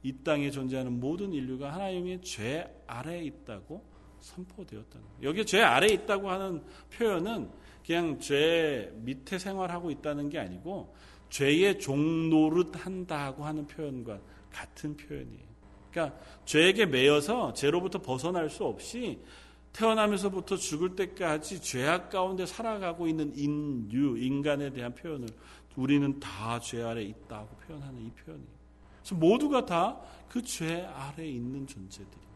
[0.03, 3.85] 이 땅에 존재하는 모든 인류가 하나님의 죄 아래에 있다고
[4.19, 5.23] 선포되었다는 거예요.
[5.23, 7.51] 여기 죄 아래에 있다고 하는 표현은
[7.87, 10.95] 그냥 죄 밑에 생활하고 있다는 게 아니고
[11.33, 14.21] 죄의 종노릇 한다고 하는 표현과
[14.53, 15.53] 같은 표현이에요.
[15.91, 19.19] 그러니까 죄에게 매여서 죄로부터 벗어날 수 없이
[19.73, 25.27] 태어나면서부터 죽을 때까지 죄악 가운데 살아가고 있는 인류, 인간에 대한 표현을
[25.75, 28.53] 우리는 다 죄 아래 있다고 표현하는 이 표현이에요.
[29.03, 32.33] 그래서 모두가 다 그 죄 아래 있는 존재들이에요.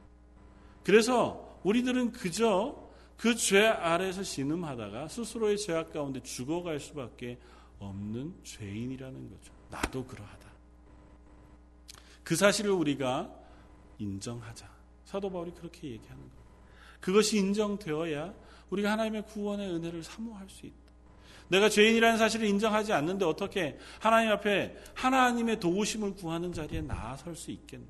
[0.84, 2.82] 그래서 우리들은 그저
[3.18, 9.52] 그 죄 아래에서 신음하다가 스스로의 죄악 가운데 죽어갈 수밖에 없 는 죄인이라는 거죠.
[9.70, 10.46] 나도 그러하다.
[12.24, 13.30] 그 사실을 우리가
[13.98, 14.68] 인정하자.
[15.04, 16.46] 사도 바울이 그렇게 얘기하는 거예요.
[17.00, 18.34] 그것이 인정되어야
[18.70, 20.76] 우리가 하나님의 구원의 은혜를 사모할 수 있다.
[21.48, 27.86] 내가 죄인이라는 사실을 인정하지 않는데 어떻게 하나님 앞에 하나님의 도우심을 구하는 자리에 나설 수 있겠냐.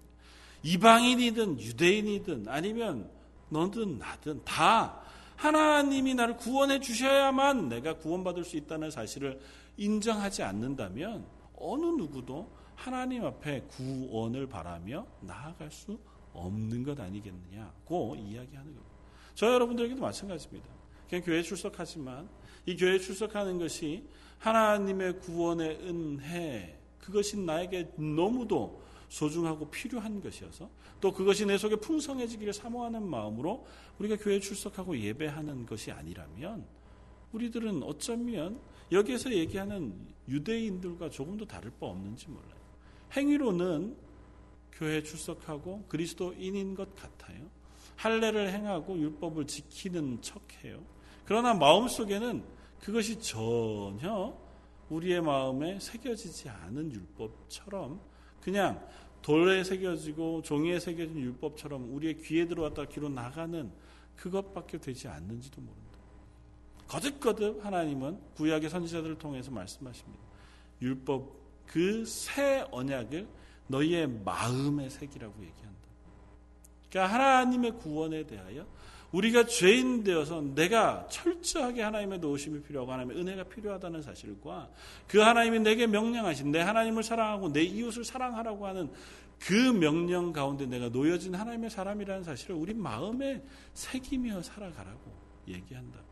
[0.62, 3.11] 이방인이든 유대인이든 아니면
[3.49, 5.01] 너든 나든 다
[5.37, 9.40] 하나님이 나를 구원해 주셔야만 내가 구원받을 수 있다는 사실을
[9.76, 15.98] 인정하지 않는다면 어느 누구도 하나님 앞에 구원을 바라며 나아갈 수
[16.32, 18.96] 없는 것 아니겠느냐고 이야기하는 겁니다.
[19.34, 20.68] 저 여러분들에게도 마찬가지입니다.
[21.08, 22.28] 그냥 교회 출석하지만
[22.66, 24.06] 이 교회 출석하는 것이
[24.38, 30.68] 하나님의 구원의 은혜 그것이 나에게 너무도 소중하고 필요한 것이어서
[31.00, 33.66] 또 그것이 내 속에 풍성해지기를 사모하는 마음으로
[33.98, 36.66] 우리가 교회 출석하고 예배하는 것이 아니라면
[37.32, 38.60] 우리들은 어쩌면
[38.92, 39.94] 여기에서 얘기하는
[40.29, 42.57] 유대인들과 조금도 다를 바 없는지 몰라요.
[43.16, 43.96] 행위로는
[44.72, 47.49] 교회 출석하고 그리스도인인 것 같아요.
[47.96, 50.83] 할례를 행하고 율법을 지키는 척해요.
[51.25, 52.44] 그러나 마음속에는
[52.81, 54.37] 그것이 전혀
[54.90, 58.01] 우리의 마음에 새겨지지 않은 율법처럼
[58.40, 58.87] 그냥
[59.22, 63.72] 돌에 새겨지고 종이에 새겨진 율법처럼 우리의 귀에 들어왔다 귀로 나가는
[64.14, 65.86] 그것밖에 되지 않는지도 모른다.
[66.88, 70.22] 거듭거듭 하나님은 구약의 선지자들을 통해서 말씀하십니다.
[70.83, 73.27] 율법 그 새 언약을
[73.66, 75.66] 너희의 마음의 색이라고 얘기한다.
[76.88, 78.66] 그러니까 하나님의 구원에 대하여
[79.12, 84.68] 우리가 죄인 되어서 내가 철저하게 하나님의 도우심이 필요하고 하나님의 은혜가 필요하다는 사실과
[85.09, 88.90] 그 하나님이 내게 명령하신 내 하나님을 사랑하고 내 이웃을 사랑하라고 하는
[89.38, 93.42] 그 명령 가운데 내가 놓여진 하나님의 사람이라는 사실을 우리 마음에
[93.75, 95.12] 새기며 살아가라고
[95.49, 96.06] 얘기한다.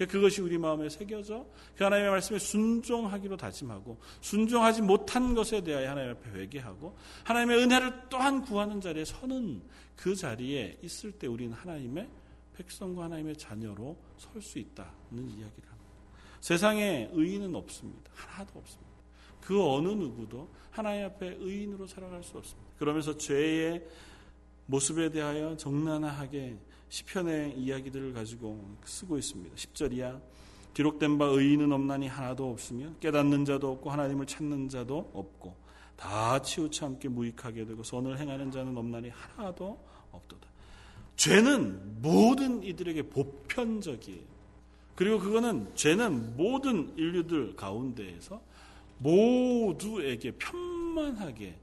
[0.00, 1.44] 그러니까 그것이 우리 마음에 새겨져
[1.76, 8.40] 그 하나님의 말씀에 순종하기로 다짐하고 순종하지 못한 것에 대하여 하나님 앞에 회개하고 하나님의 은혜를 또한
[8.40, 9.60] 구하는 자리에 서는
[9.96, 12.08] 그 자리에 있을 때 우리는 하나님의
[12.56, 15.90] 백성과 하나님의 자녀로 설 수 있다는 이야기를 합니다.
[16.40, 18.10] 세상에 의인은 없습니다.
[18.14, 18.90] 하나도 없습니다.
[19.42, 22.70] 그 어느 누구도 하나님 앞에 의인으로 살아갈 수 없습니다.
[22.78, 23.84] 그러면서 죄의
[24.64, 26.56] 모습에 대하여 정난하게
[26.90, 29.54] 시편의 이야기들을 가지고 쓰고 있습니다.
[29.54, 30.20] 10절이야.
[30.74, 35.56] 기록된 바 의인은 없나니 하나도 없으며 깨닫는 자도 없고 하나님을 찾는 자도 없고
[35.96, 39.78] 다 치우쳐 함께 무익하게 되고 선을 행하는 자는 없나니 하나도
[40.12, 40.48] 없도다.
[41.16, 44.30] 죄는 모든 이들에게 보편적이에요.
[44.96, 48.40] 그리고 그거는 죄는 모든 인류들 가운데에서
[48.98, 51.56] 모두에게 편만하게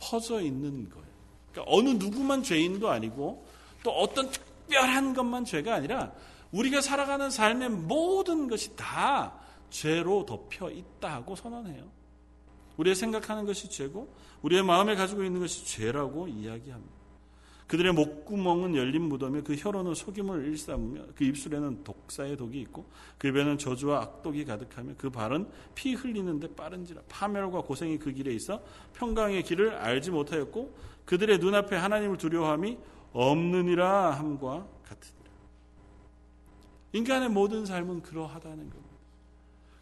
[0.00, 1.06] 퍼져 있는 거예요.
[1.52, 3.44] 그러니까 어느 누구만 죄인도 아니고
[3.82, 6.12] 또 어떤 특별한 것만 죄가 아니라
[6.52, 9.34] 우리가 살아가는 삶의 모든 것이 다
[9.70, 11.84] 죄로 덮여 있다고 선언해요.
[12.76, 14.12] 우리의 생각하는 것이 죄고
[14.42, 16.98] 우리의 마음에 가지고 있는 것이 죄라고 이야기합니다.
[17.66, 22.86] 그들의 목구멍은 열린 무덤에 그 혀로는 속임을 일삼으며 그 입술에는 독사의 독이 있고
[23.18, 28.62] 그 입에는 저주와 악독이 가득하며 그 발은 피 흘리는데 빠른지라 파멸과 고생이 그 길에 있어
[28.94, 32.78] 평강의 길을 알지 못하였고 그들의 눈앞에 하나님을 두려워함이
[33.12, 35.30] 없느니라 함과 같으니라.
[36.92, 38.88] 인간의 모든 삶은 그러하다는 겁니다.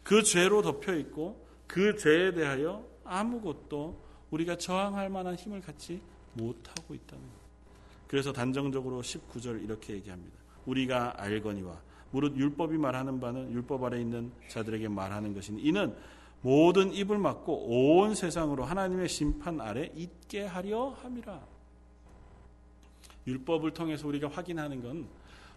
[0.03, 6.01] 그 죄로 덮여 있고 그 죄에 대하여 아무것도 우리가 저항할 만한 힘을 갖지
[6.33, 7.37] 못하고 있다는 것.
[8.07, 10.37] 그래서 단정적으로 19절 이렇게 얘기합니다.
[10.65, 11.77] 우리가 알거니와
[12.11, 15.95] 무릇 율법이 말하는 바는 율법 아래 있는 자들에게 말하는 것이니 이는
[16.41, 21.56] 모든 입을 막고 온 세상으로 하나님의 심판 아래 있게 하려 함이라.
[23.27, 25.07] 율법을 통해서 우리가 확인하는 건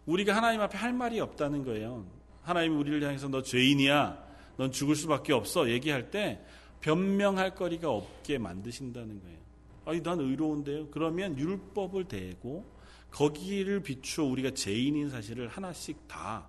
[0.07, 2.05] 우리가 하나님 앞에 할 말이 없다는 거예요.
[2.43, 4.31] 하나님이 우리를 향해서 너 죄인이야.
[4.57, 5.71] 넌 죽을 수밖에 없어.
[5.71, 6.45] 얘기할 때
[6.81, 9.39] 변명할 거리가 없게 만드신다는 거예요.
[9.85, 10.89] 아니, 난 의로운데요.
[10.91, 12.65] 그러면 율법을 대고
[13.11, 16.47] 거기를 비추어 우리가 죄인인 사실을 하나씩 다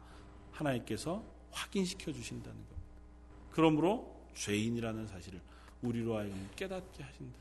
[0.52, 2.78] 하나님께서 확인시켜 주신다는 겁니다.
[3.52, 5.42] 그러므로 죄인이라는 사실을
[5.82, 7.40] 우리로 하여금 깨닫게 하신다.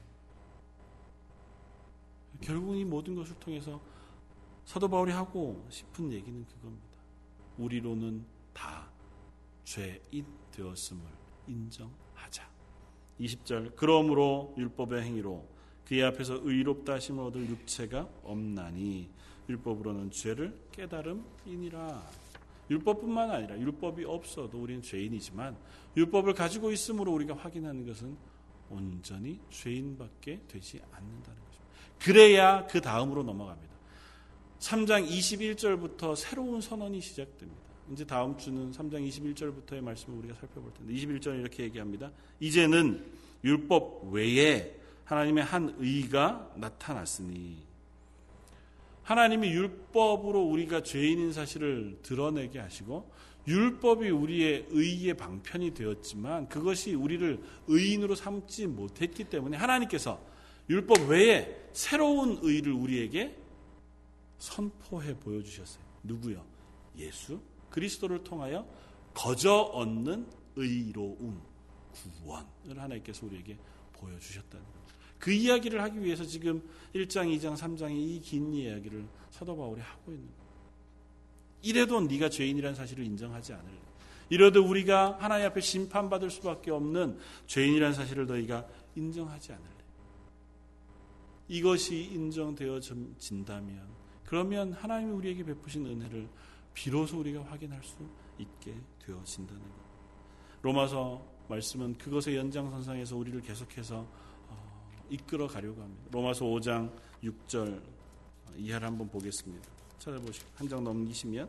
[2.40, 3.81] 결국 이 모든 것을 통해서
[4.64, 6.98] 사도 바울이 하고 싶은 얘기는 그겁니다.
[7.59, 8.88] 우리로는 다
[9.64, 11.03] 죄인 되었음을
[11.46, 12.48] 인정하자.
[13.20, 15.46] 20절 그러므로 율법의 행위로
[15.85, 19.11] 그의 앞에서 의롭다 하심을 얻을 육체가 없나니
[19.48, 22.03] 율법으로는 죄를 깨달음이니라.
[22.70, 25.57] 율법뿐만 아니라 율법이 없어도 우리는 죄인이지만
[25.96, 28.16] 율법을 가지고 있으므로 우리가 확인하는 것은
[28.70, 31.49] 온전히 죄인밖에 되지 않는다는 것입니다.
[32.00, 33.70] 그래야 그 다음으로 넘어갑니다.
[34.58, 37.60] 3장 21절부터 새로운 선언이 시작됩니다.
[37.92, 42.10] 이제 다음 주는 3장 21절부터의 말씀을 우리가 살펴볼 텐데 21절은 이렇게 얘기합니다.
[42.38, 43.04] 이제는
[43.42, 47.58] 율법 외에 하나님의 한 의가 나타났으니
[49.02, 53.10] 하나님이 율법으로 우리가 죄인인 사실을 드러내게 하시고
[53.48, 60.20] 율법이 우리의 의의 방편이 되었지만 그것이 우리를 의인으로 삼지 못했기 때문에 하나님께서
[60.70, 63.37] 율법 외에 새로운 의를 우리에게
[64.38, 65.83] 선포해 보여주셨어요.
[66.04, 66.44] 누구요?
[66.96, 68.64] 예수 그리스도를 통하여
[69.12, 71.42] 거저 얻는 의로움,
[71.92, 73.59] 구원을 하나님께서 우리에게
[73.94, 74.80] 보여주셨다는 거예요.
[75.18, 76.62] 그 이야기를 하기 위해서 지금
[76.94, 80.40] 1장, 2장, 3장의 이 긴 이야기를 사도 바울이 하고 있는 거예요.
[81.62, 83.74] 이래도 네가 죄인이라는 사실을 인정하지 않을래.
[84.30, 89.80] 이래도 우리가 하나님 앞에 심판받을 수밖에 없는 죄인이라는 사실을 너희가 인정하지 않을래.
[91.51, 93.88] 이것이 인정되어진다면
[94.24, 96.28] 그러면 하나님이 우리에게 베푸신 은혜를
[96.72, 97.96] 비로소 우리가 확인할 수
[98.38, 98.72] 있게
[99.05, 99.68] 되어진다는 것.
[100.62, 104.07] 로마서 말씀은 그것의 연장선상에서 우리를 계속해서
[105.11, 106.05] 이끌어 가려고 합니다.
[106.12, 106.92] 로마서 5장
[107.24, 107.82] 6절
[108.57, 109.68] 이하를 한번 보겠습니다.
[109.98, 111.48] 찾아보시고 한 장 넘기시면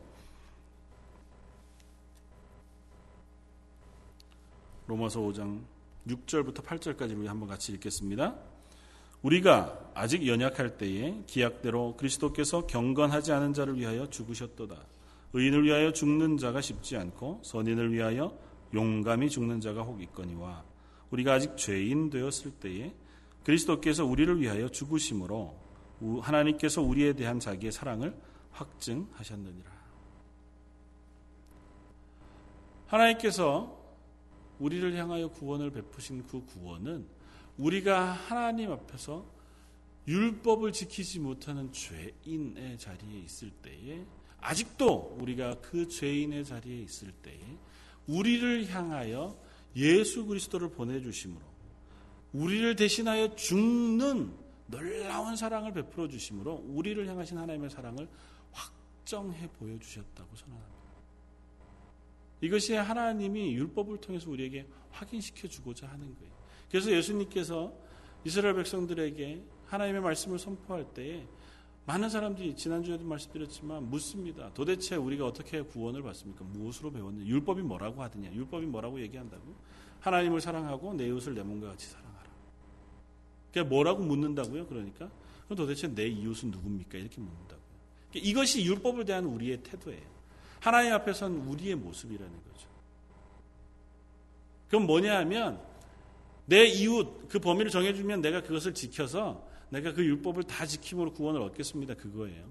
[4.88, 5.62] 로마서 5장
[6.08, 8.51] 6절부터 8절까지 우리 한번 같이 읽겠습니다.
[9.22, 14.76] 우리가 아직 연약할 때에 기약대로 그리스도께서 경건하지 않은 자를 위하여 죽으셨도다.
[15.34, 18.36] 의인을 위하여 죽는 자가 쉽지 않고 선인을 위하여
[18.74, 20.64] 용감히 죽는 자가 혹 있거니와
[21.10, 22.94] 우리가 아직 죄인 되었을 때에
[23.44, 25.56] 그리스도께서 우리를 위하여 죽으심으로
[26.20, 28.16] 하나님께서 우리에 대한 자기의 사랑을
[28.50, 29.70] 확증하셨느니라.
[32.86, 33.78] 하나님께서
[34.58, 37.06] 우리를 향하여 구원을 베푸신 그 구원은
[37.58, 39.26] 우리가 하나님 앞에서
[40.08, 44.04] 율법을 지키지 못하는 죄인의 자리에 있을 때에
[44.40, 47.40] 아직도 우리가 그 죄인의 자리에 있을 때에
[48.08, 49.38] 우리를 향하여
[49.76, 51.40] 예수 그리스도를 보내주심으로
[52.32, 54.34] 우리를 대신하여 죽는
[54.66, 58.08] 놀라운 사랑을 베풀어 주심으로 우리를 향하신 하나님의 사랑을
[58.50, 60.82] 확정해 보여주셨다고 선언합니다.
[62.40, 66.31] 이것이 하나님이 율법을 통해서 우리에게 확인시켜 주고자 하는 거예요.
[66.72, 67.70] 그래서 예수님께서
[68.24, 71.26] 이스라엘 백성들에게 하나님의 말씀을 선포할 때에
[71.84, 74.50] 많은 사람들이 지난주에도 말씀드렸지만 묻습니다.
[74.54, 76.44] 도대체 우리가 어떻게 구원을 받습니까?
[76.44, 77.26] 무엇으로 배웠느냐?
[77.26, 78.32] 율법이 뭐라고 하느냐?
[78.32, 79.54] 율법이 뭐라고 얘기한다고?
[80.00, 82.30] 하나님을 사랑하고 내 이웃을 내 몸과 같이 사랑하라.
[83.48, 84.66] 그게 뭐라고 묻는다고요?
[84.66, 85.10] 그러니까
[85.44, 86.96] 그럼 도대체 내 이웃은 누굽니까?
[86.96, 87.66] 이렇게 묻는다고요.
[88.08, 90.10] 그러니까 이것이 율법을 대한 우리의 태도예요.
[90.60, 92.68] 하나님 앞에선 우리의 모습이라는 거죠.
[94.68, 95.71] 그럼 뭐냐 하면
[96.46, 101.94] 내 이웃 그 범위를 정해주면 내가 그것을 지켜서 내가 그 율법을 다 지킴으로 구원을 얻겠습니다.
[101.94, 102.50] 그거예요.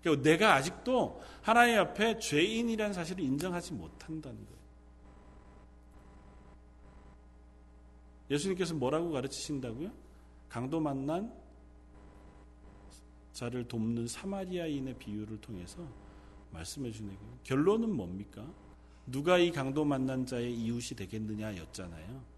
[0.00, 4.56] 그러니까 내가 아직도 하나님 앞에 죄인이라는 사실을 인정하지 못한다는 거예요.
[8.30, 9.90] 예수님께서 뭐라고 가르치신다고요?
[10.48, 11.32] 강도 만난
[13.32, 15.86] 자를 돕는 사마리아인의 비유를 통해서
[16.52, 17.38] 말씀해 주는 거예요.
[17.44, 18.46] 결론은 뭡니까?
[19.06, 22.35] 누가 이 강도 만난 자의 이웃이 되겠느냐였잖아요.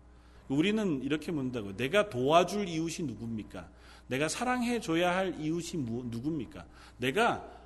[0.49, 1.77] 우리는 이렇게 묻는다고.
[1.77, 3.69] 내가 도와줄 이웃이 누굽니까?
[4.09, 6.65] 내가 사랑해 줘야 할 이웃이 누굽니까?
[6.99, 7.59] 내가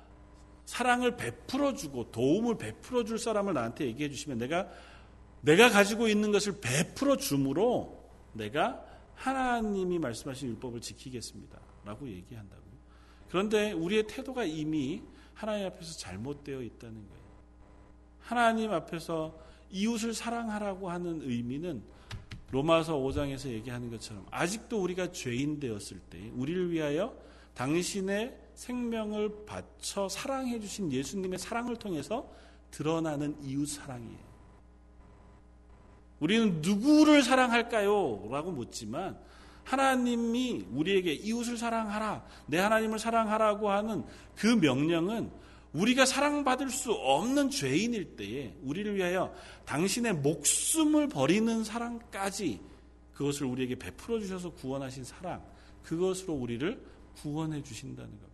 [0.65, 4.67] 사랑을 베풀어 주고 도움을 베풀어 줄 사람을 나한테 얘기해 주시면 내가
[5.41, 8.01] 내가 가지고 있는 것을 베풀어 줌으로
[8.33, 8.83] 내가
[9.15, 11.59] 하나님이 말씀하신 율법을 지키겠습니다.
[11.85, 12.73] 라고 얘기한다고요.
[13.29, 15.01] 그런데 우리의 태도가 이미
[15.33, 17.23] 하나님 앞에서 잘못되어 있다는 거예요.
[18.19, 19.37] 하나님 앞에서
[19.69, 21.83] 이웃을 사랑하라고 하는 의미는
[22.53, 27.15] 로마서 5장에서 얘기하는 것처럼 아직도 우리가 죄인 되었을 때 우리를 위하여
[27.55, 32.29] 당신의 생명을 바쳐 사랑해 주신 예수님의 사랑을 통해서
[32.69, 34.33] 드러나는 이웃 사랑이에요.
[36.19, 38.27] 우리는 누구를 사랑할까요?
[38.29, 39.17] 라고 묻지만
[39.63, 45.31] 하나님이 우리에게 이웃을 사랑하라, 내 하나님을 사랑하라고 하는 그 명령은
[45.73, 49.33] 우리가 사랑받을 수 없는 죄인일 때에 우리를 위하여
[49.65, 52.61] 당신의 목숨을 버리는 사랑까지
[53.13, 55.43] 그것을 우리에게 베풀어 주셔서 구원하신 사랑,
[55.83, 56.83] 그것으로 우리를
[57.15, 58.33] 구원해 주신다는 겁니다.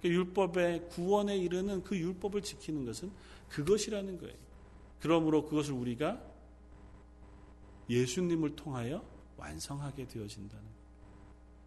[0.00, 3.10] 그러니까 율법의 구원에 이르는 그 율법을 지키는 것은
[3.48, 4.34] 그것이라는 거예요.
[5.00, 6.20] 그러므로 그것을 우리가
[7.88, 9.04] 예수님을 통하여
[9.36, 10.76] 완성하게 되어진다는 거예요.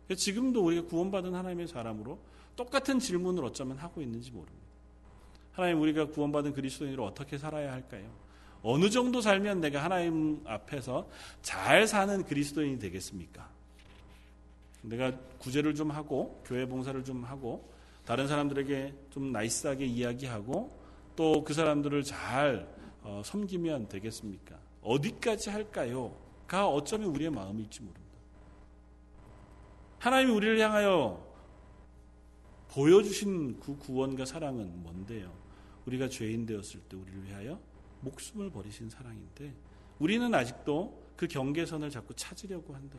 [0.05, 2.20] 그러니까 지금도 우리가 구원받은 하나님의 사람으로
[2.55, 4.59] 똑같은 질문을 어쩌면 하고 있는지 모릅니다.
[5.60, 8.10] 하나님 우리가 구원받은 그리스도인으로 어떻게 살아야 할까요?
[8.64, 11.10] 어느 정도 살면 내가 하나님 앞에서
[11.41, 13.49] 잘 사는 그리스도인이 되겠습니까?
[14.84, 17.70] 내가 구제를 좀 하고 교회 봉사를 좀 하고
[18.05, 20.80] 다른 사람들에게 좀 나이스하게 이야기하고
[21.18, 22.66] 또 그 사람들을 잘
[23.01, 24.57] 어, 섬기면 되겠습니까?
[24.82, 26.16] 어디까지 할까요?
[26.47, 28.07] 가 어쩌면 우리의 마음일지 모릅니다.
[29.99, 31.22] 하나님이 우리를 향하여
[32.70, 35.39] 보여주신 그 구원과 사랑은 뭔데요?
[35.90, 37.60] 우리가 죄인 되었을 때 우리를 위하여
[38.02, 39.54] 목숨을 버리신 사랑인데
[39.98, 42.98] 우리는 아직도 그 경계선을 자꾸 찾으려고 한다.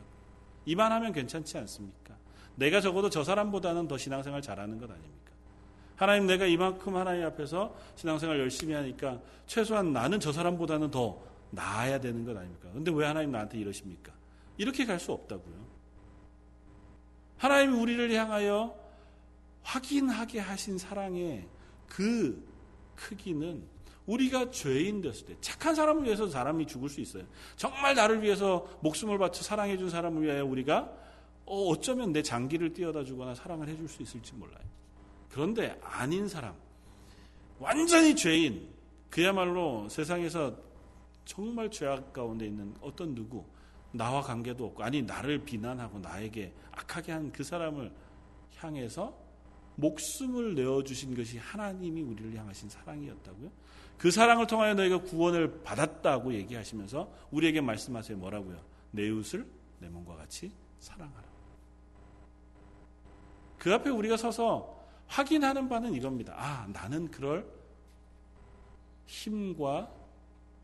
[0.65, 2.15] 이만 하면 괜찮지 않습니까?
[2.55, 5.31] 내가 적어도 저 사람보다는 더 신앙생활 잘하는 것 아닙니까?
[5.95, 12.25] 하나님 내가 이만큼 하나님 앞에서 신앙생활 열심히 하니까 최소한 나는 저 사람보다는 더 나아야 되는
[12.25, 12.69] 것 아닙니까?
[12.73, 14.11] 근데 왜 하나님 나한테 이러십니까?
[14.57, 15.71] 이렇게 갈 수 없다고요.
[17.37, 18.77] 하나님이 우리를 향하여
[19.63, 21.47] 확인하게 하신 사랑의
[21.87, 22.50] 그
[23.01, 23.63] 크기는
[24.05, 27.23] 우리가 죄인 됐을 때 착한 사람을 위해서 사람이 죽을 수 있어요.
[27.55, 30.91] 정말 나를 위해서 목숨을 바쳐 사랑해 준 사람을 위하여 우리가
[31.45, 34.63] 어, 어쩌면 내 장기를 띄어다 주거나 사랑을 해줄 수 있을지 몰라요.
[35.29, 36.53] 그런데 아닌 사람,
[37.59, 38.67] 완전히 죄인,
[39.09, 40.55] 그야말로 세상에서
[41.25, 43.45] 정말 죄악 가운데 있는 어떤 누구,
[43.91, 47.91] 나와 관계도 없고, 아니, 나를 비난하고 나에게 악하게 한 그 사람을
[48.57, 49.15] 향해서
[49.75, 53.51] 목숨을 내어주신 것이 하나님이 우리를 향하신 사랑이었다고요?
[53.97, 58.17] 그 사랑을 통하여 너희가 구원을 받았다고 얘기하시면서 우리에게 말씀하세요.
[58.17, 58.59] 뭐라고요?
[58.91, 59.45] 내 이웃을
[59.79, 61.23] 내 몸과 같이 사랑하라.
[63.57, 66.33] 그 앞에 우리가 서서 확인하는 바는 이겁니다.
[66.35, 67.45] 아, 나는 그럴
[69.05, 69.91] 힘과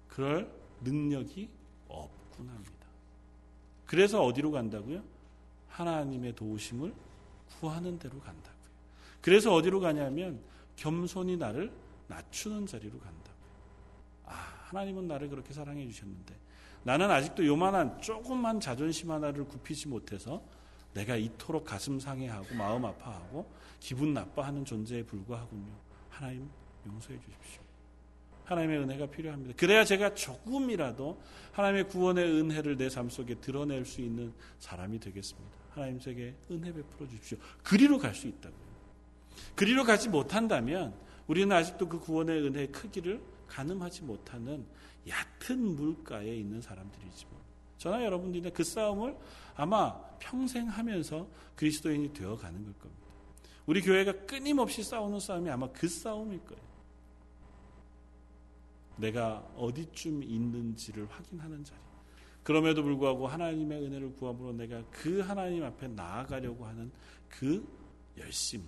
[0.07, 0.51] 그럴
[0.81, 1.49] 능력이
[1.87, 2.87] 없구나 합니다.
[3.85, 5.03] 그래서 어디로 간다고요?
[5.69, 6.93] 하나님의 도우심을
[7.59, 8.56] 구하는 대로 간다고요.
[9.21, 10.39] 그래서 어디로 가냐면
[10.75, 11.71] 겸손히 나를
[12.07, 13.33] 낮추는 자리로 간다고요.
[14.25, 14.31] 아,
[14.69, 16.35] 하나님은 나를 그렇게 사랑해 주셨는데
[16.83, 20.41] 나는 아직도 요만한 조금만 자존심 하나를 굽히지 못해서
[20.93, 23.49] 내가 이토록 가슴 상해하고 마음 아파하고
[23.79, 25.71] 기분 나빠하는 존재에 불과하군요.
[26.09, 26.49] 하나님
[26.85, 27.61] 용서해 주십시오.
[28.45, 29.53] 하나님의 은혜가 필요합니다.
[29.57, 35.57] 그래야 제가 조금이라도 하나님의 구원의 은혜를 내 삶 속에 드러낼 수 있는 사람이 되겠습니다.
[35.71, 37.37] 하나님 제게 은혜 베풀어 주십시오.
[37.61, 38.66] 그리로 갈 수 있다고요.
[39.55, 40.93] 그리로 가지 못한다면
[41.27, 44.65] 우리는 아직도 그 구원의 은혜의 크기를 가늠하지 못하는
[45.07, 47.33] 얕은 물가에 있는 사람들이지만
[47.77, 49.15] 저나 여러분들이 그 싸움을
[49.55, 53.07] 아마 평생 하면서 그리스도인이 되어 가는 걸 겁니다.
[53.65, 56.67] 우리 교회가 끊임없이 싸우는 싸움이 아마 그 싸움일 거예요.
[58.97, 61.79] 내가 어디쯤 있는지를 확인하는 자리.
[62.43, 66.91] 그럼에도 불구하고 하나님의 은혜를 구함으로 내가 그 하나님 앞에 나아가려고 하는
[67.29, 67.67] 그
[68.17, 68.63] 열심.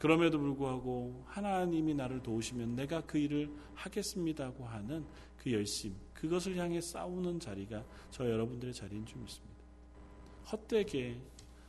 [0.00, 5.04] 그럼에도 불구하고 하나님이 나를 도우시면 내가 그 일을 하겠습니다고 하는
[5.36, 5.94] 그 열심.
[6.14, 9.60] 그것을 향해 싸우는 자리가 저 여러분들의 자리인 줄 믿습니다.
[10.50, 11.20] 헛되게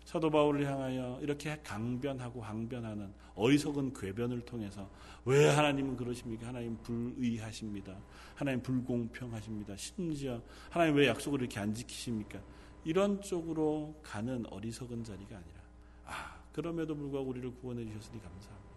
[0.05, 4.89] 사도 바울을 향하여 이렇게 강변하고 항변하는 어리석은 궤변을 통해서
[5.25, 6.47] 왜 하나님은 그러십니까?
[6.47, 7.97] 하나님 불의하십니다.
[8.35, 9.75] 하나님 불공평하십니다.
[9.75, 12.41] 심지어 하나님 왜 약속을 이렇게 안 지키십니까?
[12.85, 15.60] 이런 쪽으로 가는 어리석은 자리가 아니라 아
[16.53, 18.71] 그럼에도 불구하고 우리를 구원해 주셨으니 감사합니다.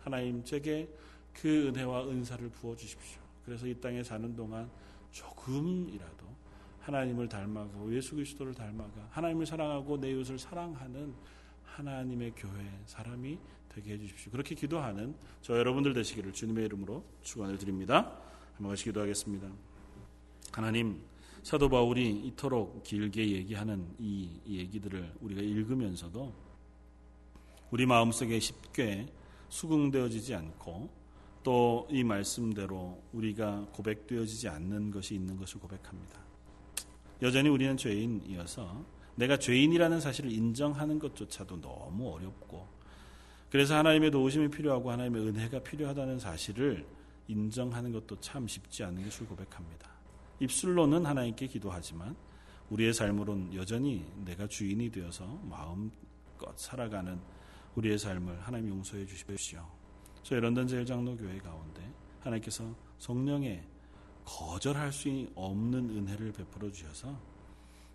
[0.00, 0.88] 하나님 제게
[1.32, 3.20] 그 은혜와 은사를 부어 주십시오.
[3.44, 4.70] 그래서 이 땅에 사는 동안
[5.12, 6.26] 조금이라도
[6.80, 11.14] 하나님을 닮아가고 예수 그리스도를 닮아가 하나님을 사랑하고 내 이웃을 사랑하는
[11.64, 14.32] 하나님의 교회 사람이 되게 해 주십시오.
[14.32, 18.18] 그렇게 기도하는 저 여러분들 되시기를 주님의 이름으로 축원을 드립니다.
[18.54, 19.48] 한번 같이 기도하겠습니다.
[20.52, 21.00] 하나님
[21.42, 26.49] 사도 바울이 이토록 길게 얘기하는 이 얘기들을 우리가 읽으면서도
[27.70, 29.06] 우리 마음속에 쉽게
[29.48, 31.00] 수긍되어지지 않고
[31.42, 36.20] 또 이 말씀대로 우리가 고백되어지지 않는 것이 있는 것을 고백합니다.
[37.22, 38.84] 여전히 우리는 죄인이어서
[39.16, 42.66] 내가 죄인이라는 사실을 인정하는 것조차도 너무 어렵고
[43.50, 46.86] 그래서 하나님의 도우심이 필요하고 하나님의 은혜가 필요하다는 사실을
[47.26, 49.90] 인정하는 것도 참 쉽지 않은 것을 고백합니다.
[50.38, 52.16] 입술로는 하나님께 기도하지만
[52.70, 57.18] 우리의 삶으로는 여전히 내가 주인이 되어서 마음껏 살아가는
[57.76, 59.66] 우리의 삶을 하나님 용서해 주십시오.
[60.22, 61.82] 저희 런던 제일장로교회 가운데
[62.20, 62.64] 하나님께서
[62.98, 63.66] 성령의
[64.24, 67.18] 거절할 수 없는 은혜를 베풀어 주셔서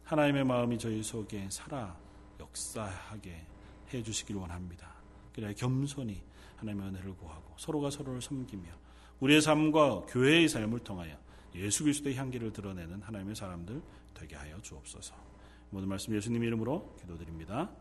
[0.04, 1.98] 하나님의 마음이 저희 속에 살아
[2.40, 3.46] 역사하게
[3.94, 4.96] 해 주시길 원합니다.
[5.34, 6.24] 그래야 겸손히
[6.58, 8.70] 하나님의 은혜를 구하고 서로가 서로를 섬기며
[9.20, 11.18] 우리의 삶과 교회의 삶을 통하여
[11.56, 13.82] 예수 그리스도의 향기를 드러내는 하나님의 사람들
[14.14, 15.16] 되게 하여 주옵소서.
[15.70, 17.72] 모든 말씀 예수님 이름으로 기도드립니다.